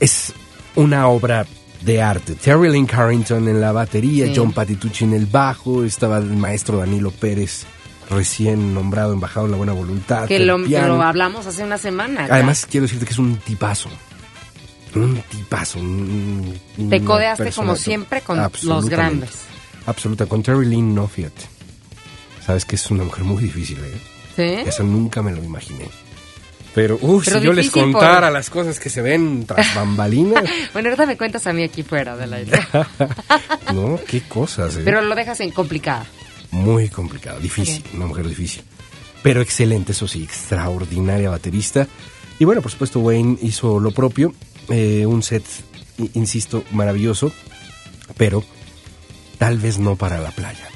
Es 0.00 0.32
una 0.74 1.06
obra 1.08 1.46
de 1.86 2.02
arte. 2.02 2.34
Terry 2.34 2.68
Lynn 2.70 2.84
Carrington 2.84 3.48
en 3.48 3.60
la 3.60 3.72
batería, 3.72 4.30
John 4.34 4.52
Patitucci 4.52 5.04
en 5.04 5.14
el 5.14 5.26
bajo, 5.26 5.84
estaba 5.84 6.18
el 6.18 6.36
maestro 6.36 6.78
Danilo 6.78 7.12
Pérez 7.12 7.64
recién 8.10 8.74
nombrado 8.74 9.12
embajador 9.12 9.46
en 9.48 9.52
la 9.52 9.56
buena 9.56 9.72
voluntad. 9.72 10.26
Que 10.26 10.40
lo, 10.40 10.56
hablamos 11.02 11.46
hace 11.46 11.64
una 11.64 11.78
semana. 11.78 12.26
Además, 12.28 12.66
quiero 12.68 12.86
decirte 12.86 13.06
que 13.06 13.12
es 13.12 13.18
un 13.18 13.36
tipazo. 13.36 13.88
Un 14.94 15.22
tipazo. 15.30 15.78
Te 16.90 17.02
codeaste 17.02 17.52
como 17.52 17.76
siempre 17.76 18.20
con 18.20 18.38
los 18.62 18.88
grandes. 18.88 19.30
Absoluta. 19.86 20.26
Con 20.26 20.42
Terry 20.42 20.66
Lynn 20.66 20.94
no, 20.94 21.06
fíjate. 21.06 21.42
Sabes 22.44 22.64
que 22.64 22.76
es 22.76 22.90
una 22.90 23.04
mujer 23.04 23.24
muy 23.24 23.42
difícil, 23.42 23.78
¿eh? 23.78 24.00
¿Sí? 24.36 24.68
Eso 24.68 24.82
nunca 24.82 25.22
me 25.22 25.32
lo 25.32 25.42
imaginé. 25.42 25.88
Pero, 26.76 26.98
uff, 27.00 27.24
si 27.24 27.40
yo 27.40 27.54
les 27.54 27.70
contara 27.70 28.30
las 28.30 28.50
cosas 28.50 28.78
que 28.78 28.90
se 28.90 29.00
ven 29.00 29.46
tras 29.46 29.74
bambalinas. 29.74 30.44
bueno, 30.74 30.90
ahorita 30.90 31.06
me 31.06 31.16
cuentas 31.16 31.46
a 31.46 31.54
mí 31.54 31.64
aquí 31.64 31.82
fuera 31.82 32.18
de 32.18 32.26
la 32.26 32.42
isla. 32.42 32.68
no, 33.72 33.98
qué 34.06 34.20
cosas. 34.20 34.76
¿eh? 34.76 34.82
Pero 34.84 35.00
lo 35.00 35.14
dejas 35.14 35.40
en 35.40 35.52
complicada. 35.52 36.04
Muy 36.50 36.90
complicada, 36.90 37.40
difícil, 37.40 37.82
una 37.94 38.04
mujer 38.04 38.28
difícil. 38.28 38.62
Pero 39.22 39.40
excelente, 39.40 39.92
eso 39.92 40.06
sí, 40.06 40.22
extraordinaria 40.22 41.30
baterista. 41.30 41.88
Y 42.38 42.44
bueno, 42.44 42.60
por 42.60 42.70
supuesto, 42.70 43.00
Wayne 43.00 43.38
hizo 43.40 43.80
lo 43.80 43.92
propio. 43.92 44.34
Eh, 44.68 45.06
un 45.06 45.22
set, 45.22 45.44
insisto, 46.12 46.62
maravilloso. 46.72 47.32
Pero 48.18 48.44
tal 49.38 49.56
vez 49.56 49.78
no 49.78 49.96
para 49.96 50.18
la 50.18 50.30
playa. 50.30 50.68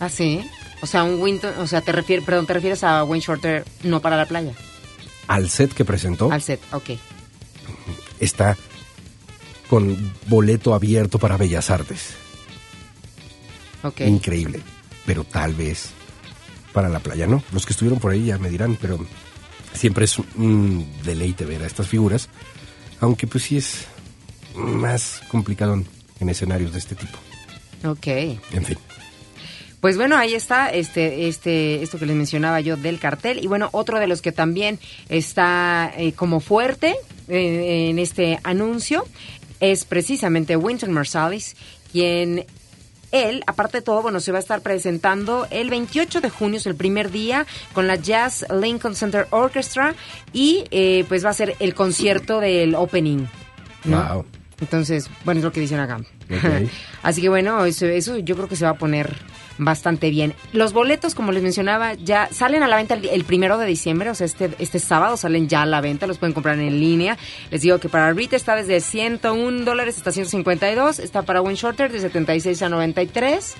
¿Ah, 0.00 0.10
sí? 0.10 0.42
O 0.80 0.86
sea, 0.86 1.04
un 1.04 1.20
Winton, 1.20 1.58
o 1.58 1.66
sea, 1.66 1.80
te 1.80 1.92
refieres, 1.92 2.24
perdón, 2.24 2.46
te 2.46 2.52
refieres 2.52 2.84
a 2.84 3.02
Wayne 3.04 3.24
Shorter 3.24 3.64
no 3.82 4.00
para 4.00 4.16
la 4.16 4.26
playa. 4.26 4.52
Al 5.26 5.48
set 5.48 5.72
que 5.72 5.84
presentó. 5.84 6.30
Al 6.30 6.42
set, 6.42 6.60
ok. 6.72 6.90
Está 8.20 8.56
con 9.68 10.12
boleto 10.26 10.74
abierto 10.74 11.18
para 11.18 11.36
Bellas 11.36 11.70
Artes. 11.70 12.14
Ok. 13.82 14.00
Increíble. 14.02 14.60
Pero 15.04 15.24
tal 15.24 15.54
vez 15.54 15.90
para 16.72 16.88
la 16.88 17.00
playa 17.00 17.26
no. 17.26 17.42
Los 17.52 17.66
que 17.66 17.72
estuvieron 17.72 17.98
por 17.98 18.12
ahí 18.12 18.26
ya 18.26 18.38
me 18.38 18.50
dirán, 18.50 18.76
pero 18.80 18.98
siempre 19.72 20.04
es 20.04 20.18
un 20.18 20.86
deleite 21.04 21.44
ver 21.44 21.62
a 21.62 21.66
estas 21.66 21.88
figuras. 21.88 22.28
Aunque 23.00 23.26
pues 23.26 23.44
sí 23.44 23.56
es 23.56 23.86
más 24.54 25.20
complicado 25.28 25.82
en 26.20 26.28
escenarios 26.28 26.72
de 26.72 26.78
este 26.78 26.94
tipo. 26.94 27.18
Ok. 27.84 28.06
En 28.06 28.64
fin. 28.64 28.78
Pues 29.86 29.96
bueno, 29.96 30.16
ahí 30.16 30.34
está 30.34 30.68
este, 30.70 31.28
este, 31.28 31.80
esto 31.80 31.96
que 31.96 32.06
les 32.06 32.16
mencionaba 32.16 32.60
yo 32.60 32.76
del 32.76 32.98
cartel. 32.98 33.38
Y 33.38 33.46
bueno, 33.46 33.68
otro 33.70 34.00
de 34.00 34.08
los 34.08 34.20
que 34.20 34.32
también 34.32 34.80
está 35.08 35.92
eh, 35.96 36.10
como 36.10 36.40
fuerte 36.40 36.96
eh, 37.28 37.90
en 37.90 38.00
este 38.00 38.40
anuncio 38.42 39.04
es 39.60 39.84
precisamente 39.84 40.56
Winton 40.56 40.90
Marsalis, 40.90 41.54
quien 41.92 42.46
él, 43.12 43.44
aparte 43.46 43.78
de 43.78 43.82
todo, 43.82 44.02
bueno, 44.02 44.18
se 44.18 44.32
va 44.32 44.38
a 44.38 44.40
estar 44.40 44.60
presentando 44.60 45.46
el 45.52 45.70
28 45.70 46.20
de 46.20 46.30
junio, 46.30 46.58
es 46.58 46.66
el 46.66 46.74
primer 46.74 47.12
día, 47.12 47.46
con 47.72 47.86
la 47.86 47.94
Jazz 47.94 48.44
Lincoln 48.60 48.96
Center 48.96 49.28
Orchestra 49.30 49.94
y 50.32 50.64
eh, 50.72 51.04
pues 51.06 51.24
va 51.24 51.30
a 51.30 51.32
ser 51.32 51.54
el 51.60 51.76
concierto 51.76 52.40
del 52.40 52.74
opening. 52.74 53.26
Wow. 53.84 54.24
Entonces, 54.60 55.08
bueno, 55.24 55.38
es 55.38 55.44
lo 55.44 55.52
que 55.52 55.60
dicen 55.60 55.78
acá. 55.78 56.00
Así 57.02 57.20
que 57.20 57.28
bueno, 57.28 57.64
eso, 57.64 57.86
eso 57.86 58.18
yo 58.18 58.36
creo 58.36 58.48
que 58.48 58.56
se 58.56 58.64
va 58.64 58.72
a 58.72 58.78
poner 58.78 59.14
bastante 59.58 60.10
bien. 60.10 60.34
Los 60.52 60.72
boletos, 60.72 61.14
como 61.14 61.32
les 61.32 61.42
mencionaba, 61.42 61.94
ya 61.94 62.28
salen 62.30 62.62
a 62.62 62.68
la 62.68 62.76
venta 62.76 62.94
el, 62.94 63.24
primero 63.24 63.58
de 63.58 63.66
diciembre, 63.66 64.10
o 64.10 64.14
sea, 64.14 64.26
este, 64.26 64.50
este 64.58 64.78
sábado 64.78 65.16
salen 65.16 65.48
ya 65.48 65.62
a 65.62 65.66
la 65.66 65.80
venta, 65.80 66.06
los 66.06 66.18
pueden 66.18 66.34
comprar 66.34 66.58
en 66.58 66.80
línea. 66.80 67.16
Les 67.50 67.62
digo 67.62 67.78
que 67.78 67.88
para 67.88 68.12
Rita 68.12 68.36
está 68.36 68.56
desde 68.56 68.80
101 68.80 69.64
dólares 69.64 69.96
hasta 69.96 70.12
152, 70.12 70.98
está 70.98 71.22
para 71.22 71.40
Win 71.40 71.56
Shorter 71.56 71.90
de 71.90 72.00
76 72.00 72.62
a 72.62 72.68
93 72.68 73.54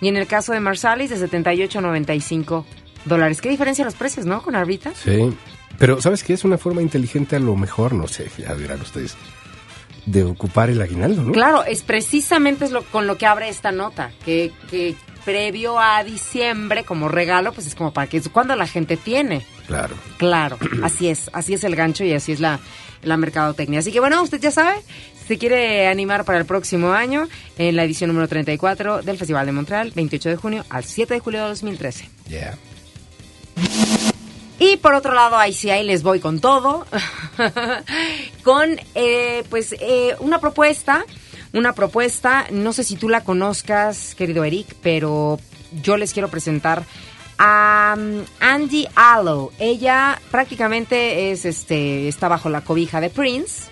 y 0.00 0.08
en 0.08 0.16
el 0.16 0.26
caso 0.26 0.52
de 0.52 0.60
Marsalis 0.60 1.10
de 1.10 1.16
78 1.16 1.78
a 1.78 1.82
95 1.82 2.66
dólares. 3.04 3.40
¿Qué 3.40 3.48
diferencia 3.48 3.82
en 3.82 3.86
los 3.86 3.94
precios, 3.94 4.26
no? 4.26 4.42
Con 4.42 4.54
Arbita. 4.54 4.92
Sí, 4.94 5.32
pero 5.78 6.00
¿sabes 6.00 6.22
qué? 6.22 6.32
Es 6.32 6.44
una 6.44 6.58
forma 6.58 6.82
inteligente 6.82 7.36
a 7.36 7.40
lo 7.40 7.56
mejor, 7.56 7.92
no 7.92 8.08
sé, 8.08 8.30
ya 8.38 8.54
dirán 8.54 8.80
ustedes 8.80 9.16
de 10.06 10.24
ocupar 10.24 10.70
el 10.70 10.80
aguinaldo, 10.80 11.22
¿no? 11.22 11.32
Claro, 11.32 11.64
es 11.64 11.82
precisamente 11.82 12.64
es 12.66 12.70
lo, 12.70 12.82
con 12.84 13.06
lo 13.06 13.16
que 13.16 13.26
abre 13.26 13.48
esta 13.48 13.72
nota, 13.72 14.12
que, 14.24 14.52
que 14.70 14.94
previo 15.24 15.78
a 15.78 16.04
diciembre 16.04 16.84
como 16.84 17.08
regalo, 17.08 17.52
pues 17.52 17.66
es 17.66 17.74
como 17.74 17.92
para 17.92 18.06
que 18.06 18.18
es 18.18 18.28
cuando 18.28 18.54
la 18.56 18.66
gente 18.66 18.96
tiene. 18.96 19.44
Claro. 19.66 19.96
Claro, 20.18 20.58
así 20.82 21.08
es, 21.08 21.30
así 21.32 21.54
es 21.54 21.64
el 21.64 21.76
gancho 21.76 22.04
y 22.04 22.12
así 22.12 22.32
es 22.32 22.40
la, 22.40 22.60
la 23.02 23.16
mercadotecnia. 23.16 23.80
Así 23.80 23.92
que 23.92 24.00
bueno, 24.00 24.22
usted 24.22 24.40
ya 24.40 24.50
sabe, 24.50 24.76
si 25.20 25.28
se 25.28 25.38
quiere 25.38 25.88
animar 25.88 26.24
para 26.24 26.38
el 26.38 26.44
próximo 26.44 26.92
año, 26.92 27.28
en 27.58 27.76
la 27.76 27.84
edición 27.84 28.08
número 28.08 28.28
34 28.28 29.02
del 29.02 29.16
Festival 29.16 29.46
de 29.46 29.52
Montreal, 29.52 29.92
28 29.94 30.28
de 30.28 30.36
junio 30.36 30.64
al 30.68 30.84
7 30.84 31.14
de 31.14 31.20
julio 31.20 31.42
de 31.42 31.48
2013. 31.48 32.10
Yeah. 32.28 32.58
Y 34.64 34.78
por 34.78 34.94
otro 34.94 35.12
lado, 35.12 35.36
ahí 35.36 35.52
sí, 35.52 35.68
ahí 35.68 35.84
les 35.84 36.02
voy 36.02 36.20
con 36.20 36.40
todo, 36.40 36.86
con 38.42 38.80
eh, 38.94 39.44
pues 39.50 39.74
eh, 39.78 40.16
una 40.20 40.38
propuesta 40.38 41.04
una 41.52 41.72
propuesta, 41.72 42.46
no 42.50 42.72
sé 42.72 42.82
si 42.82 42.96
tú 42.96 43.08
la 43.08 43.22
conozcas, 43.22 44.16
querido 44.16 44.42
Eric, 44.42 44.74
pero 44.82 45.38
yo 45.82 45.96
les 45.96 46.12
quiero 46.12 46.28
presentar 46.28 46.84
a 47.38 47.94
um, 47.96 48.24
Andy 48.40 48.88
Allo. 48.96 49.52
Ella 49.60 50.20
prácticamente 50.32 51.30
es 51.30 51.44
este 51.44 52.08
está 52.08 52.26
bajo 52.26 52.48
la 52.48 52.62
cobija 52.62 53.00
de 53.00 53.08
Prince. 53.08 53.70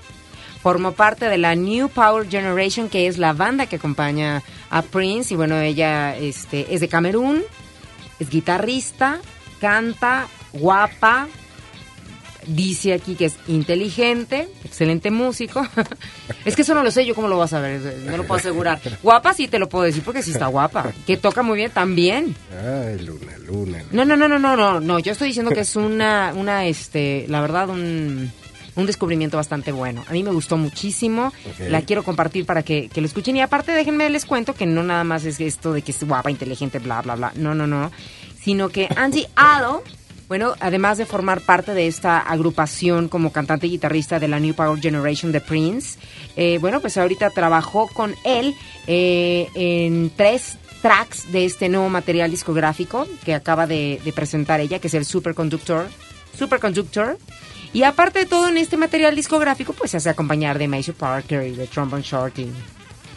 Formó 0.63 0.93
parte 0.93 1.29
de 1.29 1.39
la 1.39 1.57
New 1.57 1.89
Power 1.89 2.29
Generation, 2.29 2.89
que 2.89 3.09
es 3.09 3.19
la 3.19 3.33
banda 3.33 3.67
que 3.67 3.77
acompaña 3.77 4.45
a 4.71 4.83
Prince. 4.83 5.35
Y 5.35 5.37
bueno, 5.37 5.59
ella 5.59 6.17
este, 6.17 6.73
es 6.73 6.81
de 6.81 6.89
Camerún, 6.89 7.43
es 8.21 8.31
guitarrista, 8.31 9.19
canta, 9.61 10.29
guapa, 10.53 11.29
dice 12.47 12.93
aquí 12.93 13.15
que 13.15 13.27
es 13.27 13.37
inteligente, 13.47 14.49
excelente 14.65 15.11
músico. 15.11 15.67
es 16.45 16.57
que 16.57 16.63
eso 16.63 16.75
no 16.75 16.83
lo 16.83 16.91
sé 16.91 17.07
yo 17.07 17.15
cómo 17.15 17.29
lo 17.29 17.39
vas 17.39 17.53
a 17.53 17.61
ver, 17.61 17.81
no 18.05 18.17
lo 18.17 18.27
puedo 18.27 18.41
asegurar. 18.41 18.81
Guapa 19.03 19.35
sí 19.35 19.49
te 19.49 19.59
lo 19.59 19.69
puedo 19.69 19.85
decir 19.85 20.03
porque 20.03 20.23
sí 20.23 20.33
está 20.33 20.47
guapa. 20.47 20.93
Que 21.07 21.17
toca 21.17 21.43
muy 21.43 21.57
bien 21.57 21.71
también. 21.71 22.35
Ay, 22.51 22.99
Luna, 23.05 23.39
Luna. 23.47 23.83
No, 23.93 24.05
no, 24.05 24.17
no, 24.17 24.29
no, 24.29 24.39
no, 24.39 24.57
no, 24.57 24.81
no. 24.81 24.99
Yo 24.99 25.13
estoy 25.13 25.29
diciendo 25.29 25.51
que 25.53 25.61
es 25.61 25.77
una, 25.77 26.33
una, 26.35 26.67
este, 26.67 27.27
la 27.29 27.41
verdad, 27.41 27.69
un, 27.69 28.31
un 28.75 28.87
descubrimiento 28.87 29.37
bastante 29.37 29.73
bueno. 29.73 30.05
A 30.09 30.13
mí 30.13 30.23
me 30.23 30.31
gustó 30.31 30.57
muchísimo. 30.57 31.33
La 31.69 31.83
quiero 31.83 32.03
compartir 32.03 32.47
para 32.47 32.63
que, 32.63 32.89
que 32.89 33.01
lo 33.01 33.07
escuchen. 33.07 33.37
Y 33.37 33.41
aparte, 33.41 33.73
déjenme 33.73 34.09
les 34.11 34.25
cuento 34.25 34.55
que 34.55 34.67
no 34.67 34.83
nada 34.83 35.05
más 35.05 35.25
es 35.25 35.41
esto 35.41 35.73
de 35.73 35.83
que 35.83 35.93
es 35.93 36.03
guapa, 36.05 36.31
inteligente, 36.31 36.79
bla, 36.79 37.03
bla, 37.03 37.15
bla. 37.15 37.33
No, 37.37 37.55
no, 37.55 37.67
no 37.67 37.91
sino 38.43 38.71
que 38.71 38.89
Andy 38.97 39.27
Allo, 39.37 39.83
bueno, 40.33 40.55
además 40.61 40.97
de 40.97 41.05
formar 41.05 41.43
parte 41.43 41.75
de 41.75 41.87
esta 41.87 42.19
agrupación 42.19 43.09
como 43.09 43.33
cantante 43.33 43.67
y 43.67 43.73
guitarrista 43.73 44.19
de 44.19 44.29
la 44.29 44.41
New 44.41 44.55
Power 44.55 44.81
Generation 44.81 45.31
de 45.31 45.43
Prince, 45.43 45.99
eh, 46.37 46.57
bueno, 46.57 46.81
pues 46.81 46.97
ahorita 46.97 47.29
trabajó 47.29 47.87
con 47.89 48.15
él 48.25 48.55
eh, 48.87 49.49
en 49.55 50.11
tres 50.17 50.57
tracks 50.81 51.31
de 51.33 51.45
este 51.45 51.69
nuevo 51.69 51.91
material 51.91 52.31
discográfico 52.31 53.07
que 53.27 53.35
acaba 53.35 53.67
de, 53.67 54.01
de 54.03 54.13
presentar 54.15 54.59
ella, 54.61 54.79
que 54.79 54.87
es 54.87 54.95
el 54.95 55.05
Superconductor. 55.05 55.87
Superconductor. 56.35 57.19
Y 57.75 57.83
aparte 57.83 58.21
de 58.21 58.25
todo, 58.25 58.49
en 58.49 58.57
este 58.57 58.79
material 58.79 59.15
discográfico, 59.15 59.75
pues 59.75 59.91
se 59.91 59.99
hace 59.99 60.09
acompañar 60.09 60.59
de 60.59 60.67
Mason 60.67 60.95
Parker 60.95 61.47
y 61.47 61.51
de 61.57 61.67
Trombone 61.67 62.03
Short. 62.03 62.39
y 62.39 62.45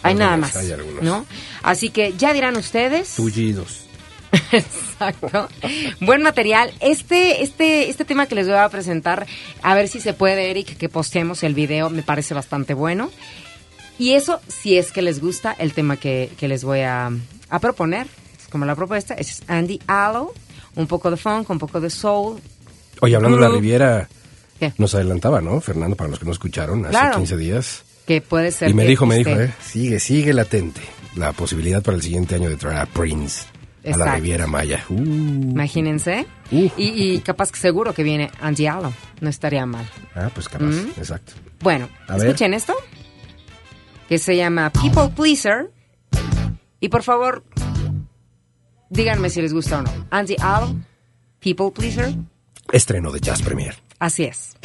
hay 0.04 0.12
Algunos, 0.12 0.20
nada 0.20 0.36
más, 0.36 0.56
hay 0.58 0.70
algunos. 0.70 1.02
¿no? 1.02 1.26
Así 1.64 1.92
que 1.92 2.12
ya 2.18 2.34
dirán 2.34 2.58
ustedes. 2.58 3.16
Tullidos. 3.16 3.85
Exacto. 4.52 5.48
Buen 6.02 6.22
material. 6.22 6.72
Este, 6.80 7.44
este, 7.44 7.90
este 7.90 8.06
tema 8.06 8.26
que 8.28 8.36
les 8.36 8.48
voy 8.48 8.58
a 8.58 8.70
presentar, 8.70 9.26
a 9.62 9.76
ver 9.76 9.88
si 9.88 10.00
se 10.02 10.14
puede, 10.14 10.50
Eric, 10.52 10.78
que 10.78 10.90
posteemos 10.90 11.44
el 11.44 11.54
video, 11.54 11.90
me 11.90 12.04
parece 12.04 12.34
bastante 12.34 12.74
bueno. 12.74 13.12
Y 13.98 14.12
eso, 14.14 14.42
si 14.48 14.78
es 14.78 14.92
que 14.92 15.02
les 15.02 15.22
gusta 15.22 15.54
el 15.58 15.74
tema 15.74 15.98
que, 15.98 16.30
que 16.38 16.48
les 16.48 16.64
voy 16.64 16.82
a, 16.82 17.12
a 17.50 17.60
proponer, 17.60 18.08
es 18.40 18.48
como 18.50 18.66
la 18.66 18.76
propuesta, 18.76 19.14
es 19.14 19.44
Andy 19.48 19.80
Allo, 19.88 20.34
un 20.76 20.88
poco 20.88 21.10
de 21.12 21.18
funk, 21.18 21.50
un 21.50 21.60
poco 21.60 21.80
de 21.80 21.90
soul. 21.90 22.40
Oye, 23.02 23.16
hablando 23.16 23.38
de 23.38 23.42
la 23.42 23.48
Groove. 23.48 23.62
Riviera, 23.62 24.10
¿Qué? 24.60 24.74
nos 24.78 24.94
adelantaba, 24.96 25.40
¿no? 25.42 25.62
Fernando, 25.62 25.96
para 25.96 26.10
los 26.10 26.20
que 26.20 26.26
no 26.26 26.32
escucharon, 26.32 26.82
hace 26.86 26.92
Claro. 26.92 27.18
15 27.18 27.38
días. 27.38 27.84
Que 28.06 28.22
puede 28.22 28.52
ser. 28.52 28.70
Y 28.70 28.74
me 28.74 28.84
que 28.84 28.90
dijo, 28.90 29.06
me 29.06 29.18
esté- 29.18 29.30
dijo, 29.30 29.42
¿eh? 29.42 29.54
Sigue, 29.66 30.00
sigue 30.00 30.34
latente 30.34 30.82
la 31.16 31.32
posibilidad 31.32 31.82
para 31.82 31.96
el 31.98 32.04
siguiente 32.04 32.36
año 32.36 32.50
de 32.50 32.58
traer 32.58 32.78
a 32.80 32.86
Prince 32.86 33.46
a 33.94 33.98
la. 33.98 34.16
Riviera 34.16 34.48
Maya. 34.48 34.84
Uh, 34.90 34.96
Imagínense. 34.96 36.26
Uh. 36.52 36.70
Y, 36.78 37.14
y 37.16 37.20
capaz 37.20 37.52
que 37.52 37.60
seguro 37.60 37.94
que 37.94 38.04
viene 38.04 38.32
Andy 38.42 38.68
Allo. 38.68 38.92
No 39.22 39.30
estaría 39.30 39.66
mal. 39.66 39.86
ah, 40.16 40.30
pues 40.34 40.48
capaz, 40.50 40.66
Mm. 40.66 40.90
exacto. 40.98 41.34
Bueno, 41.62 41.90
A 42.08 42.18
ver. 42.18 42.28
escuchen 42.28 42.54
esto, 42.54 42.74
que 44.10 44.18
se 44.18 44.36
llama 44.36 44.70
People 44.72 45.10
Pleaser. 45.16 45.72
Y 46.80 46.90
por 46.90 47.02
favor, 47.04 47.44
díganme 48.90 49.30
si 49.30 49.42
les 49.42 49.54
gusta 49.54 49.80
o 49.80 49.82
no. 49.82 49.92
Andy 50.12 50.36
Allo, 50.42 50.76
People 51.40 51.72
Pleaser. 51.72 52.14
Estreno 52.72 53.12
de 53.12 53.20
Jazz 53.22 53.42
Premier. 53.42 53.76
Así 54.00 54.24
es. 54.26 54.56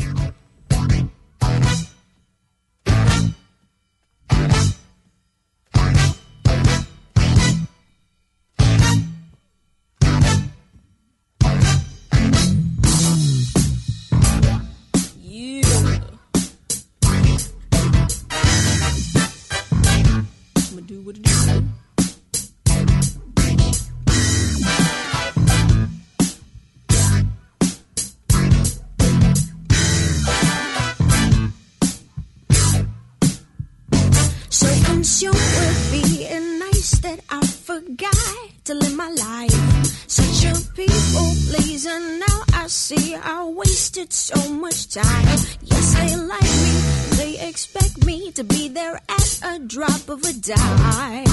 Pleaser. 41.81 42.01
Now 42.19 42.43
I 42.55 42.67
see 42.67 43.15
I 43.15 43.45
wasted 43.45 44.13
so 44.13 44.53
much 44.53 44.89
time. 44.89 45.39
Yes, 45.63 45.95
they 45.95 46.17
like 46.17 46.43
me. 46.43 47.17
They 47.17 47.49
expect 47.49 48.05
me 48.05 48.33
to 48.33 48.45
be 48.45 48.69
there 48.69 49.01
at 49.09 49.41
a 49.43 49.59
drop 49.61 50.09
of 50.09 50.23
a 50.25 50.33
dime. 50.33 51.25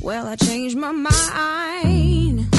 Well, 0.00 0.26
I 0.26 0.36
changed 0.36 0.76
my 0.76 0.92
mind. 0.92 2.55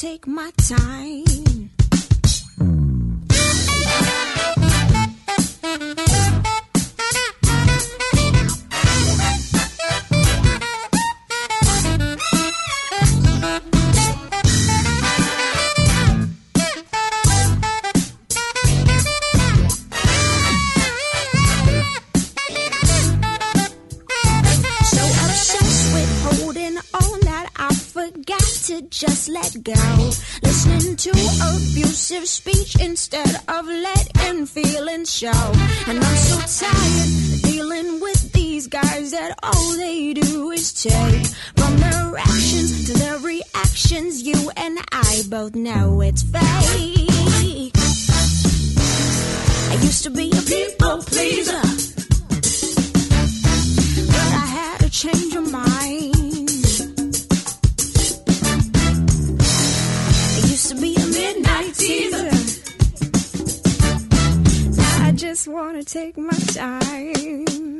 Take 0.00 0.26
my 0.26 0.50
time. 0.56 1.29
Show. 35.20 35.52
And 35.86 36.02
I'm 36.02 36.16
so 36.16 36.64
tired 36.64 37.42
dealing 37.42 38.00
with 38.00 38.32
these 38.32 38.66
guys 38.68 39.10
that 39.10 39.38
all 39.42 39.76
they 39.76 40.14
do 40.14 40.50
is 40.50 40.72
take. 40.72 41.26
From 41.56 41.76
their 41.76 42.16
actions 42.16 42.86
to 42.86 42.94
their 42.94 43.18
reactions, 43.18 44.22
you 44.22 44.50
and 44.56 44.78
I 44.92 45.22
both 45.28 45.54
know 45.54 46.00
it's 46.00 46.22
fake. 46.22 47.10
I 49.68 49.78
used 49.82 50.04
to 50.04 50.10
be 50.10 50.30
a 50.30 50.40
people 50.40 51.02
pleaser. 51.02 51.69
Just 65.42 65.48
wanna 65.48 65.82
take 65.82 66.18
my 66.18 66.36
time. 66.52 67.79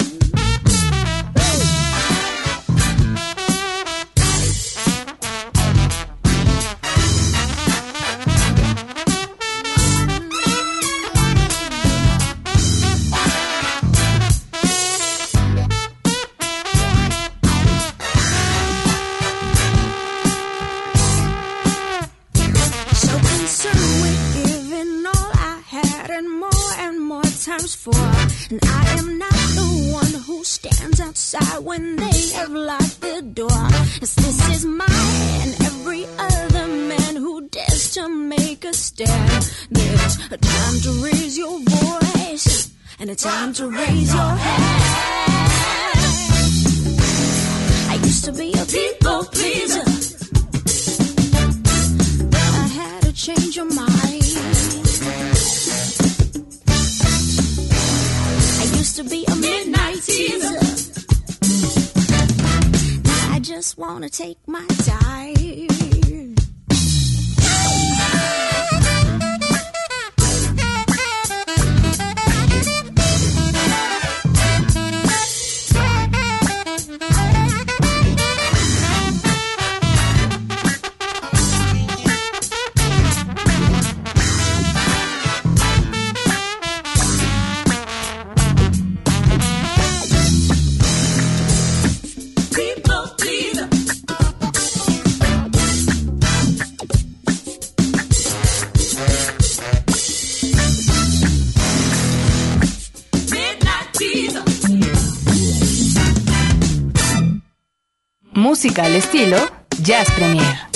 Música 108.63 108.85
al 108.85 108.95
estilo 108.95 109.39
Jazz 109.83 110.11
Premier. 110.11 110.70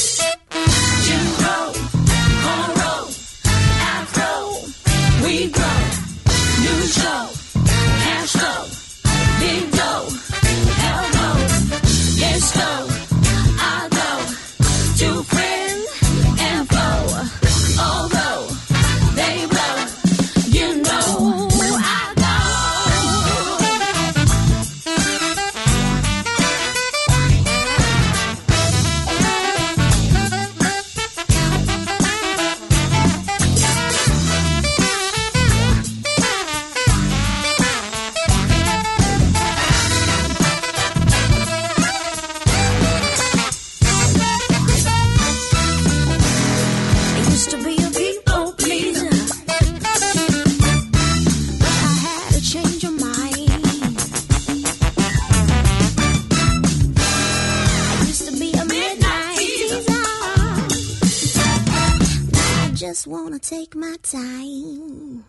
Just 62.95 63.09
wanna 63.09 63.41
take 63.41 63.75
my 63.75 63.97
time. 64.03 65.25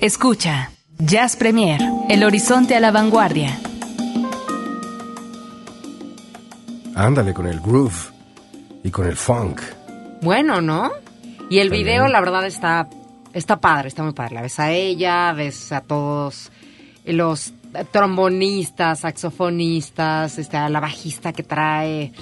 Escucha 0.00 0.70
Jazz 0.96 1.34
Premier, 1.34 1.80
El 2.08 2.22
Horizonte 2.22 2.76
a 2.76 2.80
la 2.80 2.92
Vanguardia. 2.92 3.58
Ándale 6.94 7.34
con 7.34 7.48
el 7.48 7.58
groove 7.58 8.12
y 8.84 8.90
con 8.92 9.08
el 9.08 9.16
funk. 9.16 9.60
Bueno, 10.22 10.60
¿no? 10.60 10.92
Y 11.50 11.58
el 11.58 11.68
También. 11.68 11.86
video, 11.86 12.06
la 12.06 12.20
verdad, 12.20 12.46
está, 12.46 12.88
está 13.32 13.56
padre, 13.56 13.88
está 13.88 14.04
muy 14.04 14.12
padre. 14.12 14.36
La 14.36 14.42
ves 14.42 14.60
a 14.60 14.70
ella, 14.70 15.32
ves 15.32 15.72
a 15.72 15.80
todos 15.80 16.52
los 17.06 17.52
trombonistas, 17.90 19.00
saxofonistas, 19.00 20.38
este, 20.38 20.56
a 20.56 20.68
la 20.68 20.78
bajista 20.78 21.32
que 21.32 21.42
trae. 21.42 22.12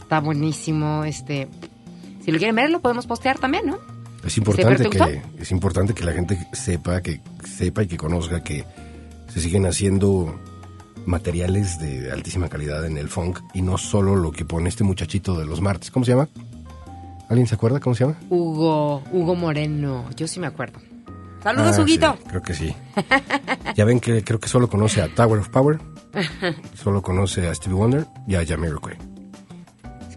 Está 0.00 0.18
buenísimo. 0.18 1.04
Este, 1.04 1.48
si 2.28 2.32
lo 2.32 2.36
quieren 2.36 2.56
ver, 2.56 2.68
lo 2.68 2.80
podemos 2.80 3.06
postear 3.06 3.38
también, 3.38 3.64
¿no? 3.64 3.78
Es 4.22 4.36
importante 4.36 4.84
¿te 4.84 4.90
que 4.90 5.22
es 5.38 5.50
importante 5.50 5.94
que 5.94 6.04
la 6.04 6.12
gente 6.12 6.38
sepa 6.52 7.00
que 7.00 7.22
sepa 7.42 7.84
y 7.84 7.86
que 7.86 7.96
conozca 7.96 8.44
que 8.44 8.66
se 9.32 9.40
siguen 9.40 9.64
haciendo 9.64 10.38
materiales 11.06 11.78
de 11.78 12.12
altísima 12.12 12.50
calidad 12.50 12.84
en 12.84 12.98
el 12.98 13.08
funk 13.08 13.38
y 13.54 13.62
no 13.62 13.78
solo 13.78 14.14
lo 14.14 14.30
que 14.30 14.44
pone 14.44 14.68
este 14.68 14.84
muchachito 14.84 15.38
de 15.38 15.46
los 15.46 15.62
martes. 15.62 15.90
¿Cómo 15.90 16.04
se 16.04 16.10
llama? 16.10 16.28
¿Alguien 17.30 17.46
se 17.46 17.54
acuerda 17.54 17.80
cómo 17.80 17.94
se 17.94 18.04
llama? 18.04 18.18
Hugo, 18.28 19.02
Hugo 19.10 19.34
Moreno. 19.34 20.04
Yo 20.14 20.28
sí 20.28 20.38
me 20.38 20.48
acuerdo. 20.48 20.80
Saludos, 21.42 21.68
Ah, 21.68 21.72
sí, 21.72 21.80
Huguito. 21.80 22.18
creo 22.28 22.42
que 22.42 22.52
sí. 22.52 22.74
ya 23.74 23.86
ven 23.86 24.00
que 24.00 24.22
creo 24.22 24.38
que 24.38 24.48
solo 24.50 24.68
conoce 24.68 25.00
a 25.00 25.08
Tower 25.14 25.38
of 25.40 25.48
Power, 25.48 25.78
solo 26.74 27.00
conoce 27.00 27.48
a 27.48 27.54
Stevie 27.54 27.76
Wonder 27.78 28.06
y 28.26 28.34
a 28.34 28.44
Jamiroquai. 28.44 28.98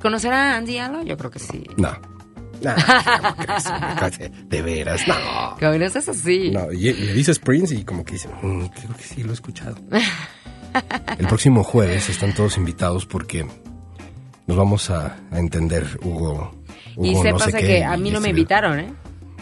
¿Conocerá 0.01 0.53
a 0.53 0.57
Andy 0.57 0.77
Allo? 0.79 1.03
Yo 1.03 1.17
creo 1.17 1.31
que 1.31 1.39
sí. 1.39 1.63
No. 1.77 1.91
No, 2.61 2.75
¿cómo 2.75 3.35
crees? 3.37 4.49
de 4.49 4.61
veras, 4.61 5.01
no. 5.07 5.55
Que 5.57 5.65
no 5.65 5.85
es 5.85 5.95
así. 5.95 6.51
No, 6.51 6.71
y 6.71 6.93
le 6.93 7.13
dices 7.13 7.39
Prince 7.39 7.73
y 7.73 7.83
como 7.83 8.05
que 8.05 8.13
dice, 8.13 8.29
"Mm, 8.41 8.65
creo 8.67 8.95
que 8.95 9.03
sí, 9.03 9.23
lo 9.23 9.31
he 9.31 9.33
escuchado. 9.33 9.75
El 11.17 11.27
próximo 11.27 11.63
jueves 11.63 12.07
están 12.09 12.33
todos 12.33 12.57
invitados 12.57 13.05
porque 13.05 13.45
nos 14.47 14.57
vamos 14.57 14.89
a, 14.91 15.17
a 15.31 15.39
entender, 15.39 15.85
Hugo. 16.03 16.53
Hugo 16.95 17.05
y 17.05 17.15
no 17.15 17.21
sepas 17.21 17.43
sé 17.51 17.57
que 17.57 17.83
a 17.83 17.97
mí 17.97 18.11
no 18.11 18.21
me 18.21 18.29
invitaron, 18.29 18.79
¿eh? 18.79 18.93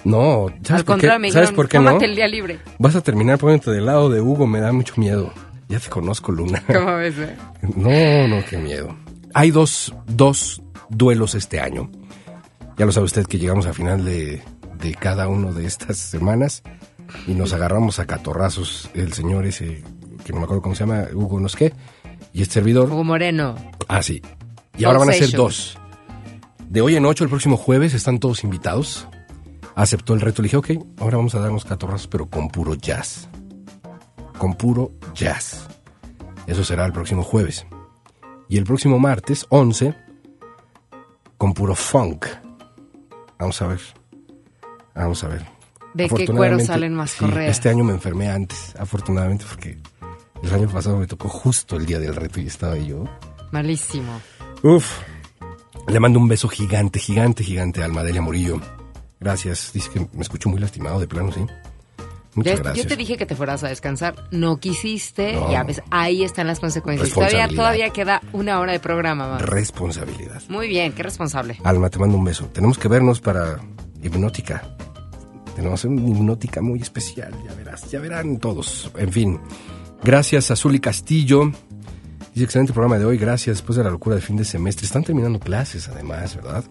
No, 0.06 0.48
¿sabes 0.64 0.80
Al 0.82 0.86
por 0.86 1.00
qué? 1.02 1.20
me 1.20 1.30
¿Sabes 1.32 1.52
por 1.52 1.68
qué 1.68 1.78
no? 1.78 1.86
tómate 1.88 2.06
el 2.06 2.16
día 2.16 2.28
libre. 2.28 2.60
Vas 2.78 2.96
a 2.96 3.02
terminar 3.02 3.38
poniéndote 3.38 3.72
del 3.72 3.86
lado 3.86 4.10
de 4.10 4.22
Hugo, 4.22 4.48
me 4.48 4.62
da 4.62 4.72
mucho 4.72 4.94
miedo. 4.98 5.34
Ya 5.68 5.80
te 5.80 5.90
conozco, 5.90 6.32
Luna. 6.32 6.64
¿Cómo 6.68 6.96
ves, 6.96 7.16
eh? 7.20 7.36
No, 7.76 8.28
no, 8.28 8.44
qué 8.50 8.58
miedo. 8.58 8.96
Hay 9.34 9.52
dos, 9.52 9.94
dos 10.08 10.62
duelos 10.90 11.36
este 11.36 11.60
año. 11.60 11.90
Ya 12.78 12.86
lo 12.86 12.92
sabe 12.92 13.06
usted 13.06 13.26
que 13.26 13.38
llegamos 13.38 13.66
a 13.66 13.74
final 13.74 14.06
de, 14.06 14.42
de 14.82 14.96
cada 14.96 15.28
uno 15.28 15.54
de 15.54 15.66
estas 15.66 15.98
semanas 15.98 16.64
y 17.28 17.34
nos 17.34 17.54
agarramos 17.54 18.00
a 18.00 18.06
catorrazos 18.06 18.90
el 18.94 19.14
señor 19.14 19.46
ese, 19.46 19.84
que 20.24 20.34
no 20.34 20.40
me 20.40 20.44
acuerdo 20.46 20.62
cómo 20.62 20.76
se 20.76 20.86
llama, 20.86 21.08
Hugo 21.14 21.40
no 21.40 21.50
sé 21.50 21.58
qué, 21.58 21.74
y 22.34 22.42
este 22.42 22.56
servidor. 22.56 22.92
Hugo 22.92 23.04
Moreno. 23.04 23.56
Ah, 23.88 24.02
sí. 24.02 24.22
Y 24.78 24.86
ahora 24.86 25.00
van 25.00 25.10
a 25.10 25.14
ser 25.14 25.32
dos. 25.32 25.78
De 26.70 26.82
hoy 26.82 26.96
en 26.96 27.06
ocho, 27.06 27.24
el 27.24 27.30
próximo 27.30 27.58
jueves, 27.58 27.94
están 27.94 28.20
todos 28.20 28.44
invitados. 28.44 29.08
Aceptó 29.76 30.14
el 30.14 30.22
reto, 30.22 30.42
le 30.42 30.48
dije, 30.48 30.58
ok, 30.58 30.70
ahora 31.00 31.18
vamos 31.18 31.36
a 31.36 31.40
darnos 31.40 31.66
catorrazos, 31.66 32.08
pero 32.08 32.28
con 32.28 32.50
puro 32.50 32.76
jazz. 32.76 33.28
Con 34.38 34.56
puro 34.56 34.92
jazz. 35.14 35.68
Eso 36.48 36.64
será 36.64 36.86
el 36.86 36.94
próximo 36.94 37.24
jueves. 37.24 37.66
Y 38.50 38.58
el 38.58 38.64
próximo 38.64 38.98
martes, 38.98 39.46
11, 39.50 39.96
con 41.38 41.54
puro 41.54 41.76
funk. 41.76 42.26
Vamos 43.38 43.62
a 43.62 43.68
ver. 43.68 43.80
Vamos 44.96 45.24
a 45.24 45.28
ver. 45.28 45.46
¿De 45.94 46.10
qué 46.10 46.28
cuero 46.28 46.60
salen 46.60 46.96
más 46.96 47.12
sí, 47.12 47.20
correas? 47.20 47.52
Este 47.52 47.70
año 47.70 47.84
me 47.84 47.94
enfermé 47.94 48.28
antes, 48.28 48.76
afortunadamente, 48.78 49.46
porque 49.48 49.78
el 50.42 50.52
año 50.52 50.68
pasado 50.68 50.98
me 50.98 51.06
tocó 51.06 51.30
justo 51.30 51.76
el 51.76 51.86
día 51.86 52.00
del 52.00 52.16
reto 52.16 52.40
y 52.40 52.48
estaba 52.48 52.76
yo. 52.76 53.06
Malísimo. 53.52 54.20
Uf. 54.64 55.00
Le 55.88 56.00
mando 56.00 56.18
un 56.18 56.28
beso 56.28 56.48
gigante, 56.48 57.00
gigante, 57.00 57.44
gigante 57.44 57.84
a 57.84 57.86
Almadelia 57.86 58.22
Murillo. 58.22 58.60
Gracias. 59.20 59.72
Dice 59.74 59.92
que 59.92 60.08
me 60.12 60.22
escucho 60.22 60.50
muy 60.50 60.60
lastimado 60.60 61.00
de 61.00 61.08
plano, 61.08 61.32
¿sí? 61.32 61.42
Muchas 62.40 62.58
Ya- 62.58 62.64
gracias. 62.64 62.84
Yo 62.86 62.90
te 62.90 62.96
dije 62.98 63.16
que 63.18 63.26
te 63.26 63.36
fueras 63.36 63.64
a 63.64 63.68
descansar. 63.70 64.16
No 64.32 64.58
quisiste. 64.58 65.34
No. 65.34 65.52
Ya 65.52 65.64
ves, 65.64 65.82
ahí 65.92 66.24
están 66.24 66.48
las 66.48 66.60
consecuencias. 66.60 67.14
Todavía, 67.14 67.48
todavía 67.48 67.90
queda 67.92 68.22
una 68.34 68.60
hora 68.60 68.72
de 68.72 68.80
programa. 68.80 69.38
Responsabilidad. 69.40 70.42
Muy 70.50 70.68
bien, 70.68 70.94
qué 70.94 71.04
responsable. 71.04 71.58
Alma, 71.64 71.90
te 71.90 72.00
mando 72.00 72.18
un 72.18 72.24
beso. 72.26 72.46
Tenemos 72.48 72.78
que 72.78 72.88
vernos 72.88 73.22
para 73.22 73.60
hipnótica. 74.02 74.64
Tenemos 75.56 75.84
una 75.86 76.02
hipnótica 76.10 76.62
muy 76.62 76.82
especial, 76.82 77.34
ya 77.46 77.54
verás, 77.54 77.90
ya 77.92 78.00
verán 78.00 78.38
todos. 78.38 78.90
En 78.98 79.12
fin, 79.12 79.40
gracias 80.04 80.52
a 80.52 80.56
Zuli 80.56 80.80
Castillo. 80.80 81.52
Dice 82.34 82.46
excelente 82.46 82.72
programa 82.72 82.98
de 82.98 83.06
hoy, 83.06 83.18
gracias. 83.18 83.58
Después 83.58 83.76
de 83.78 83.84
la 83.84 83.90
locura 83.90 84.16
del 84.16 84.24
fin 84.24 84.38
de 84.38 84.46
semestre, 84.46 84.86
están 84.86 85.04
terminando 85.04 85.40
clases 85.40 85.90
además, 85.90 86.36
¿verdad? 86.36 86.64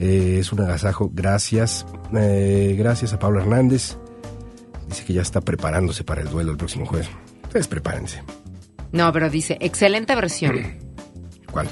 Eh, 0.00 0.38
es 0.40 0.52
un 0.52 0.60
agasajo, 0.60 1.10
gracias. 1.12 1.86
Eh, 2.16 2.74
gracias 2.78 3.12
a 3.12 3.18
Pablo 3.18 3.40
Hernández. 3.40 3.96
Dice 4.88 5.04
que 5.04 5.12
ya 5.12 5.22
está 5.22 5.40
preparándose 5.40 6.02
para 6.04 6.22
el 6.22 6.28
duelo 6.28 6.50
el 6.52 6.56
próximo 6.56 6.86
jueves. 6.86 7.08
Ustedes 7.44 7.68
prepárense. 7.68 8.22
No, 8.92 9.12
pero 9.12 9.28
dice, 9.30 9.56
excelente 9.60 10.14
versión. 10.14 10.56
¿Cuál? 11.52 11.68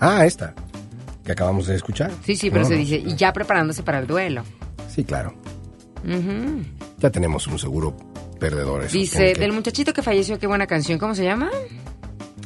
Ah, 0.00 0.24
esta, 0.26 0.54
que 1.24 1.32
acabamos 1.32 1.66
de 1.66 1.74
escuchar. 1.76 2.10
Sí, 2.24 2.34
sí, 2.36 2.50
pero 2.50 2.62
No, 2.62 2.68
se 2.68 2.74
dice, 2.76 2.96
y 2.96 3.14
ya 3.16 3.32
preparándose 3.32 3.82
para 3.82 3.98
el 3.98 4.06
duelo. 4.06 4.42
Sí, 4.88 5.04
claro. 5.04 5.34
Ya 6.98 7.10
tenemos 7.10 7.46
un 7.46 7.58
seguro 7.58 7.96
perdedor. 8.40 8.84
eso 8.84 8.92
Dice, 8.98 9.32
que- 9.32 9.40
del 9.40 9.52
muchachito 9.52 9.92
que 9.92 10.02
falleció, 10.02 10.38
qué 10.38 10.46
buena 10.46 10.66
canción, 10.66 10.98
¿cómo 10.98 11.14
se 11.14 11.24
llama? 11.24 11.50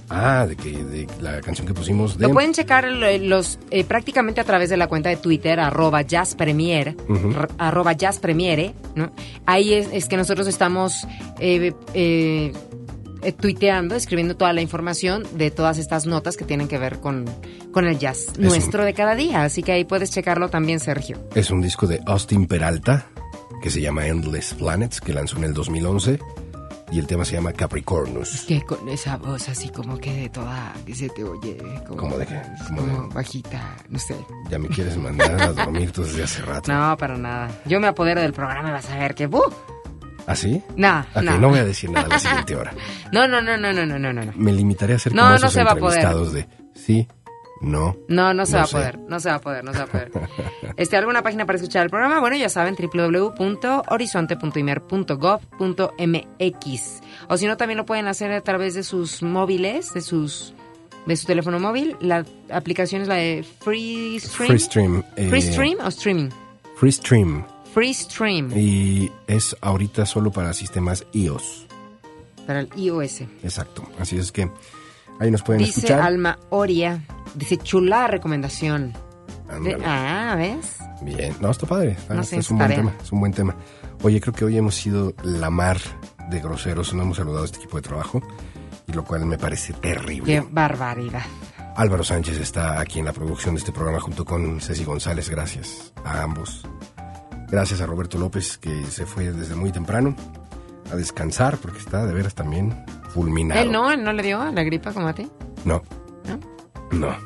Ah, 0.09 0.47
de 0.47 0.57
que 0.57 0.71
de 0.85 1.07
la 1.21 1.41
canción 1.41 1.67
que 1.67 1.75
pusimos 1.75 2.17
de... 2.17 2.29
Lo 2.29 2.33
pueden 2.33 2.53
checar 2.53 2.85
lo- 2.85 3.19
los 3.19 3.59
eh, 3.71 3.83
prácticamente 3.85 4.41
a 4.41 4.45
través 4.45 4.71
de 4.71 4.77
la 4.77 4.87
cuenta 4.87 5.09
de 5.09 5.17
Twitter, 5.17 5.59
arroba 5.59 6.03
jazzpremier, 6.03 6.97
Ujú. 7.09 7.31
r- 7.31 7.49
arroba 7.59 7.93
jazzpremiere, 7.93 8.75
¿no? 8.95 9.11
Ahí 9.47 9.75
es, 9.75 9.89
es 9.93 10.07
que 10.07 10.17
nosotros 10.17 10.47
estamos 10.47 11.07
eh, 11.41 11.73
eh, 11.95 12.53
tuiteando, 13.41 13.95
escribiendo 13.97 14.37
toda 14.37 14.53
la 14.53 14.61
información 14.61 15.25
de 15.35 15.51
todas 15.51 15.79
estas 15.79 16.07
notas 16.07 16.37
que 16.37 16.45
tienen 16.45 16.69
que 16.69 16.79
ver 16.79 17.01
con, 17.01 17.25
con 17.73 17.87
el 17.87 17.99
jazz 17.99 18.39
nuestro 18.39 18.85
de 18.85 18.95
cada 18.95 19.17
día. 19.17 19.43
Así 19.43 19.63
que 19.63 19.73
ahí 19.73 19.85
puedes 19.85 20.11
checarlo 20.11 20.49
también, 20.49 20.79
Sergio. 20.81 21.19
Es 21.35 21.51
un 21.51 21.61
disco 21.61 21.87
de 21.87 22.01
Austin 22.07 22.47
Peralta 22.47 23.07
que 23.63 23.71
se 23.71 23.81
llama 23.81 24.07
Endless 24.07 24.55
Planets, 24.55 25.01
que 25.01 25.13
lanzó 25.13 25.39
en 25.39 25.45
el 25.45 25.55
2011. 25.55 26.21
Y 26.93 26.99
el 26.99 27.07
tema 27.07 27.25
se 27.25 27.33
llama 27.35 27.53
Capricornus. 27.53 28.45
Que 28.47 28.63
con 28.63 28.89
esa 28.89 29.17
voz 29.17 29.49
así 29.49 29.69
como 29.71 29.99
que 29.99 30.13
de 30.15 30.29
toda, 30.29 30.73
que 30.87 30.95
se 30.95 31.09
te 31.09 31.25
oye. 31.25 31.57
Como, 31.87 32.01
¿Cómo 32.01 32.19
de 32.19 32.27
qué? 32.27 32.41
Como, 32.69 32.81
¿Cómo 32.83 33.09
de- 33.09 33.15
bajita, 33.15 33.77
no 33.89 33.99
sé. 33.99 34.17
Ya 34.51 34.59
me 34.59 34.69
quieres 34.69 34.97
mandar 34.97 35.41
a 35.43 35.53
dormir 35.53 35.91
tú 35.93 36.03
desde 36.05 36.23
hace 36.25 36.43
rato. 36.43 36.73
No, 36.73 36.97
para 36.97 37.17
nada. 37.17 37.51
Yo 37.65 37.81
me 37.81 37.89
apodero 37.89 38.21
del 38.21 38.33
programa 38.33 38.69
y 38.69 38.73
vas 38.73 38.89
a 38.91 38.99
ver 38.99 39.15
que... 39.15 39.27
¡buh! 39.27 39.43
¿Así? 40.27 40.61
No, 40.77 41.07
Ok, 41.15 41.23
no. 41.23 41.39
no 41.39 41.49
voy 41.51 41.61
a 41.61 41.65
decir 41.65 41.89
nada 41.91 42.07
a 42.07 42.09
la 42.11 42.19
siguiente 42.19 42.57
hora. 42.57 42.73
No, 43.13 43.29
no, 43.29 43.41
no, 43.41 43.57
no, 43.57 43.73
no, 43.73 43.87
no, 43.87 43.99
no, 43.99 44.13
no. 44.13 44.33
Me 44.35 44.53
limitaré 44.53 44.95
a 44.95 44.97
hacer 44.97 45.15
No, 45.15 45.21
como 45.23 45.31
no 45.31 45.37
esos 45.37 45.53
se 45.53 45.63
va 45.63 45.71
a 45.73 45.77
poder. 45.77 45.99
entrevistados 46.01 46.33
de 46.33 46.49
sí, 46.75 47.07
no. 47.61 47.97
No, 48.09 48.33
no 48.35 48.45
se 48.47 48.53
No 48.53 48.59
va 48.59 48.65
a 48.65 48.69
poder, 48.69 48.99
no 48.99 49.19
se 49.21 49.29
va 49.29 49.35
a 49.37 49.41
poder, 49.41 49.65
no 49.65 49.73
se 49.73 49.79
va 49.79 49.85
a 49.85 49.89
poder. 49.89 50.11
Este, 50.77 50.97
¿Alguna 50.99 51.23
página 51.23 51.47
para 51.47 51.57
escuchar 51.57 51.85
el 51.85 51.91
programa? 51.91 52.21
Bueno, 52.21 52.37
ya 52.37 52.51
saben, 52.51 52.77
www.horizonte.imer.gov.mx 55.57 57.01
O 57.29 57.37
si 57.37 57.47
no, 57.47 57.57
también 57.57 57.79
lo 57.79 57.87
pueden 57.87 58.07
hacer 58.09 58.33
a 58.33 58.41
través 58.43 58.75
de 58.75 58.83
sus 58.83 59.23
móviles, 59.23 59.95
de 59.95 60.01
sus 60.01 60.53
de 61.07 61.17
su 61.17 61.27
teléfono 61.27 61.59
móvil. 61.61 61.97
La 62.01 62.25
aplicación 62.51 63.03
es 63.03 63.09
la 63.09 63.15
de 63.15 63.45
Free 63.61 64.19
Stream. 64.21 64.49
Free 64.49 64.59
Stream. 64.59 65.03
eh, 65.17 65.29
¿Free 65.31 65.43
Stream 65.43 65.79
o 65.83 65.89
Streaming? 65.89 66.29
Free 66.77 66.93
Stream. 66.93 67.45
Free 67.73 67.95
Stream, 67.95 68.51
Y 68.57 69.11
es 69.27 69.55
ahorita 69.61 70.05
solo 70.07 70.31
para 70.31 70.53
sistemas 70.55 71.05
iOS. 71.13 71.67
para 72.47 72.61
el 72.61 72.69
iOS. 72.77 73.21
Exacto. 73.43 73.85
Así 74.01 74.17
es 74.19 74.33
que 74.33 74.51
ahí 75.21 75.31
nos 75.31 75.43
pueden 75.43 75.61
Dice 75.65 75.81
escuchar. 75.81 76.01
Alma 76.01 76.39
Oria, 76.51 77.03
dice 77.35 77.57
chula 77.59 78.07
recomendación. 78.07 78.93
Ándale. 79.49 79.79
ah, 79.87 80.35
¿ves? 80.37 80.77
Bien. 81.03 81.35
No, 81.41 81.51
está 81.51 81.67
padre. 81.67 81.93
Está- 81.93 82.15
No 82.15 82.21
está- 82.23 82.37
sé, 82.37 82.41
es 82.41 82.51
un 82.51 82.59
buen 82.59 82.71
tema. 82.75 82.93
Es 83.03 83.13
un 83.13 83.21
buen 83.21 83.33
tema. 83.33 83.55
Oye, 84.03 84.21
creo 84.21 84.35
que 84.35 84.45
hoy 84.45 84.57
hemos 84.59 84.75
sido 84.75 85.15
la 85.23 85.51
mar 85.51 85.79
de 86.31 86.41
groseros. 86.41 86.93
No 86.95 87.03
hemos 87.03 87.17
saludado 87.19 87.43
a 87.43 87.47
este 87.47 87.59
equipo 87.59 87.77
de 87.77 87.83
trabajo. 87.83 88.21
Y 88.89 88.93
lo 88.93 89.05
cual 89.05 89.27
me 89.27 89.37
parece 89.39 89.73
terrible. 89.73 90.25
Qué 90.25 90.47
barbaridad. 90.51 91.23
Álvaro 91.77 92.03
Sánchez 92.05 92.39
está 92.39 92.81
aquí 92.81 92.99
en 93.01 93.05
la 93.05 93.13
producción 93.13 93.55
de 93.55 93.59
este 93.59 93.73
programa 93.73 94.01
junto 94.01 94.25
con 94.25 94.61
Ceci 94.61 94.85
González. 94.85 95.29
Gracias 95.29 95.93
a 96.05 96.23
ambos. 96.23 96.67
Gracias 97.49 97.81
a 97.81 97.87
Roberto 97.87 98.17
López 98.19 98.59
que 98.59 98.85
se 98.87 99.07
fue 99.07 99.31
desde 99.33 99.55
muy 99.55 99.71
temprano 99.73 100.15
a 100.93 100.97
descansar 100.97 101.59
porque 101.59 101.79
está 101.79 102.05
de 102.07 102.13
veras 102.15 102.35
también 102.35 102.85
fulminado. 103.17 103.61
Él 103.63 103.73
no, 103.73 103.91
él 103.91 104.05
no 104.05 104.13
le 104.13 104.23
dio 104.23 104.45
la 104.53 104.63
gripa 104.63 104.93
como 104.93 105.09
a 105.09 105.15
ti. 105.15 105.27
No. 105.65 105.83
No. 106.93 107.17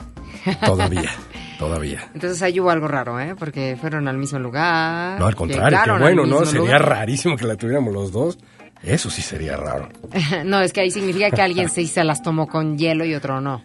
Todavía. 0.64 1.10
Todavía. 1.58 2.08
Entonces 2.14 2.40
ahí 2.42 2.58
hubo 2.60 2.70
algo 2.70 2.88
raro, 2.88 3.20
¿eh? 3.20 3.34
Porque 3.38 3.76
fueron 3.78 4.08
al 4.08 4.16
mismo 4.16 4.38
lugar. 4.38 5.18
No, 5.20 5.26
al 5.26 5.34
contrario, 5.34 5.78
al 5.94 6.00
bueno, 6.00 6.24
¿no? 6.26 6.44
Sería 6.46 6.60
lugar. 6.60 6.88
rarísimo 6.88 7.36
que 7.36 7.44
la 7.46 7.56
tuviéramos 7.56 7.92
los 7.92 8.12
dos. 8.12 8.38
Eso 8.82 9.10
sí 9.10 9.20
sería 9.20 9.56
raro. 9.56 9.88
no, 10.44 10.60
es 10.60 10.72
que 10.72 10.80
ahí 10.80 10.90
significa 10.90 11.30
que 11.30 11.42
alguien 11.42 11.68
sí 11.68 11.86
se 11.86 12.02
las 12.04 12.22
tomó 12.22 12.46
con 12.46 12.78
hielo 12.78 13.04
y 13.04 13.14
otro 13.14 13.40
no. 13.40 13.62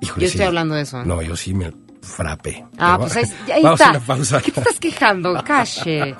Híjole, 0.00 0.22
Yo 0.22 0.26
estoy 0.26 0.40
sí. 0.40 0.42
hablando 0.42 0.74
de 0.74 0.82
eso, 0.82 1.00
¿eh? 1.00 1.04
No, 1.06 1.22
yo 1.22 1.36
sí 1.36 1.54
me 1.54 1.72
frape. 2.02 2.64
Ah, 2.76 2.96
Pero 2.98 3.12
pues 3.12 3.16
ahí, 3.16 3.24
ahí 3.54 3.62
Vamos 3.62 3.80
está. 3.80 3.92
a 3.92 3.96
una 3.96 4.06
pausa. 4.06 4.40
¿Qué 4.42 4.50
te 4.50 4.60
estás 4.60 4.80
quejando? 4.80 5.34
Cache. 5.44 6.16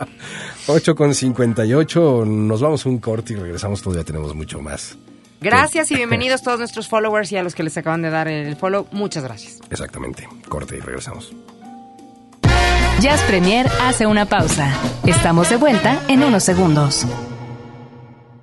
8 0.68 0.94
con 0.94 1.12
58. 1.12 2.24
Nos 2.24 2.60
vamos 2.60 2.86
a 2.86 2.88
un 2.88 2.98
corte 2.98 3.32
y 3.32 3.36
regresamos. 3.36 3.82
Todavía 3.82 4.04
tenemos 4.04 4.32
mucho 4.34 4.60
más. 4.62 4.96
Gracias 5.44 5.90
y 5.90 5.94
bienvenidos 5.96 6.40
todos 6.40 6.58
nuestros 6.58 6.88
followers 6.88 7.30
y 7.30 7.36
a 7.36 7.42
los 7.42 7.54
que 7.54 7.62
les 7.62 7.76
acaban 7.76 8.00
de 8.00 8.08
dar 8.08 8.28
el 8.28 8.56
follow. 8.56 8.86
Muchas 8.92 9.22
gracias. 9.24 9.60
Exactamente. 9.70 10.26
Corte 10.48 10.78
y 10.78 10.80
regresamos. 10.80 11.34
Jazz 13.00 13.20
Premier 13.24 13.66
hace 13.82 14.06
una 14.06 14.24
pausa. 14.24 14.72
Estamos 15.04 15.50
de 15.50 15.56
vuelta 15.56 16.00
en 16.08 16.22
unos 16.22 16.44
segundos. 16.44 17.06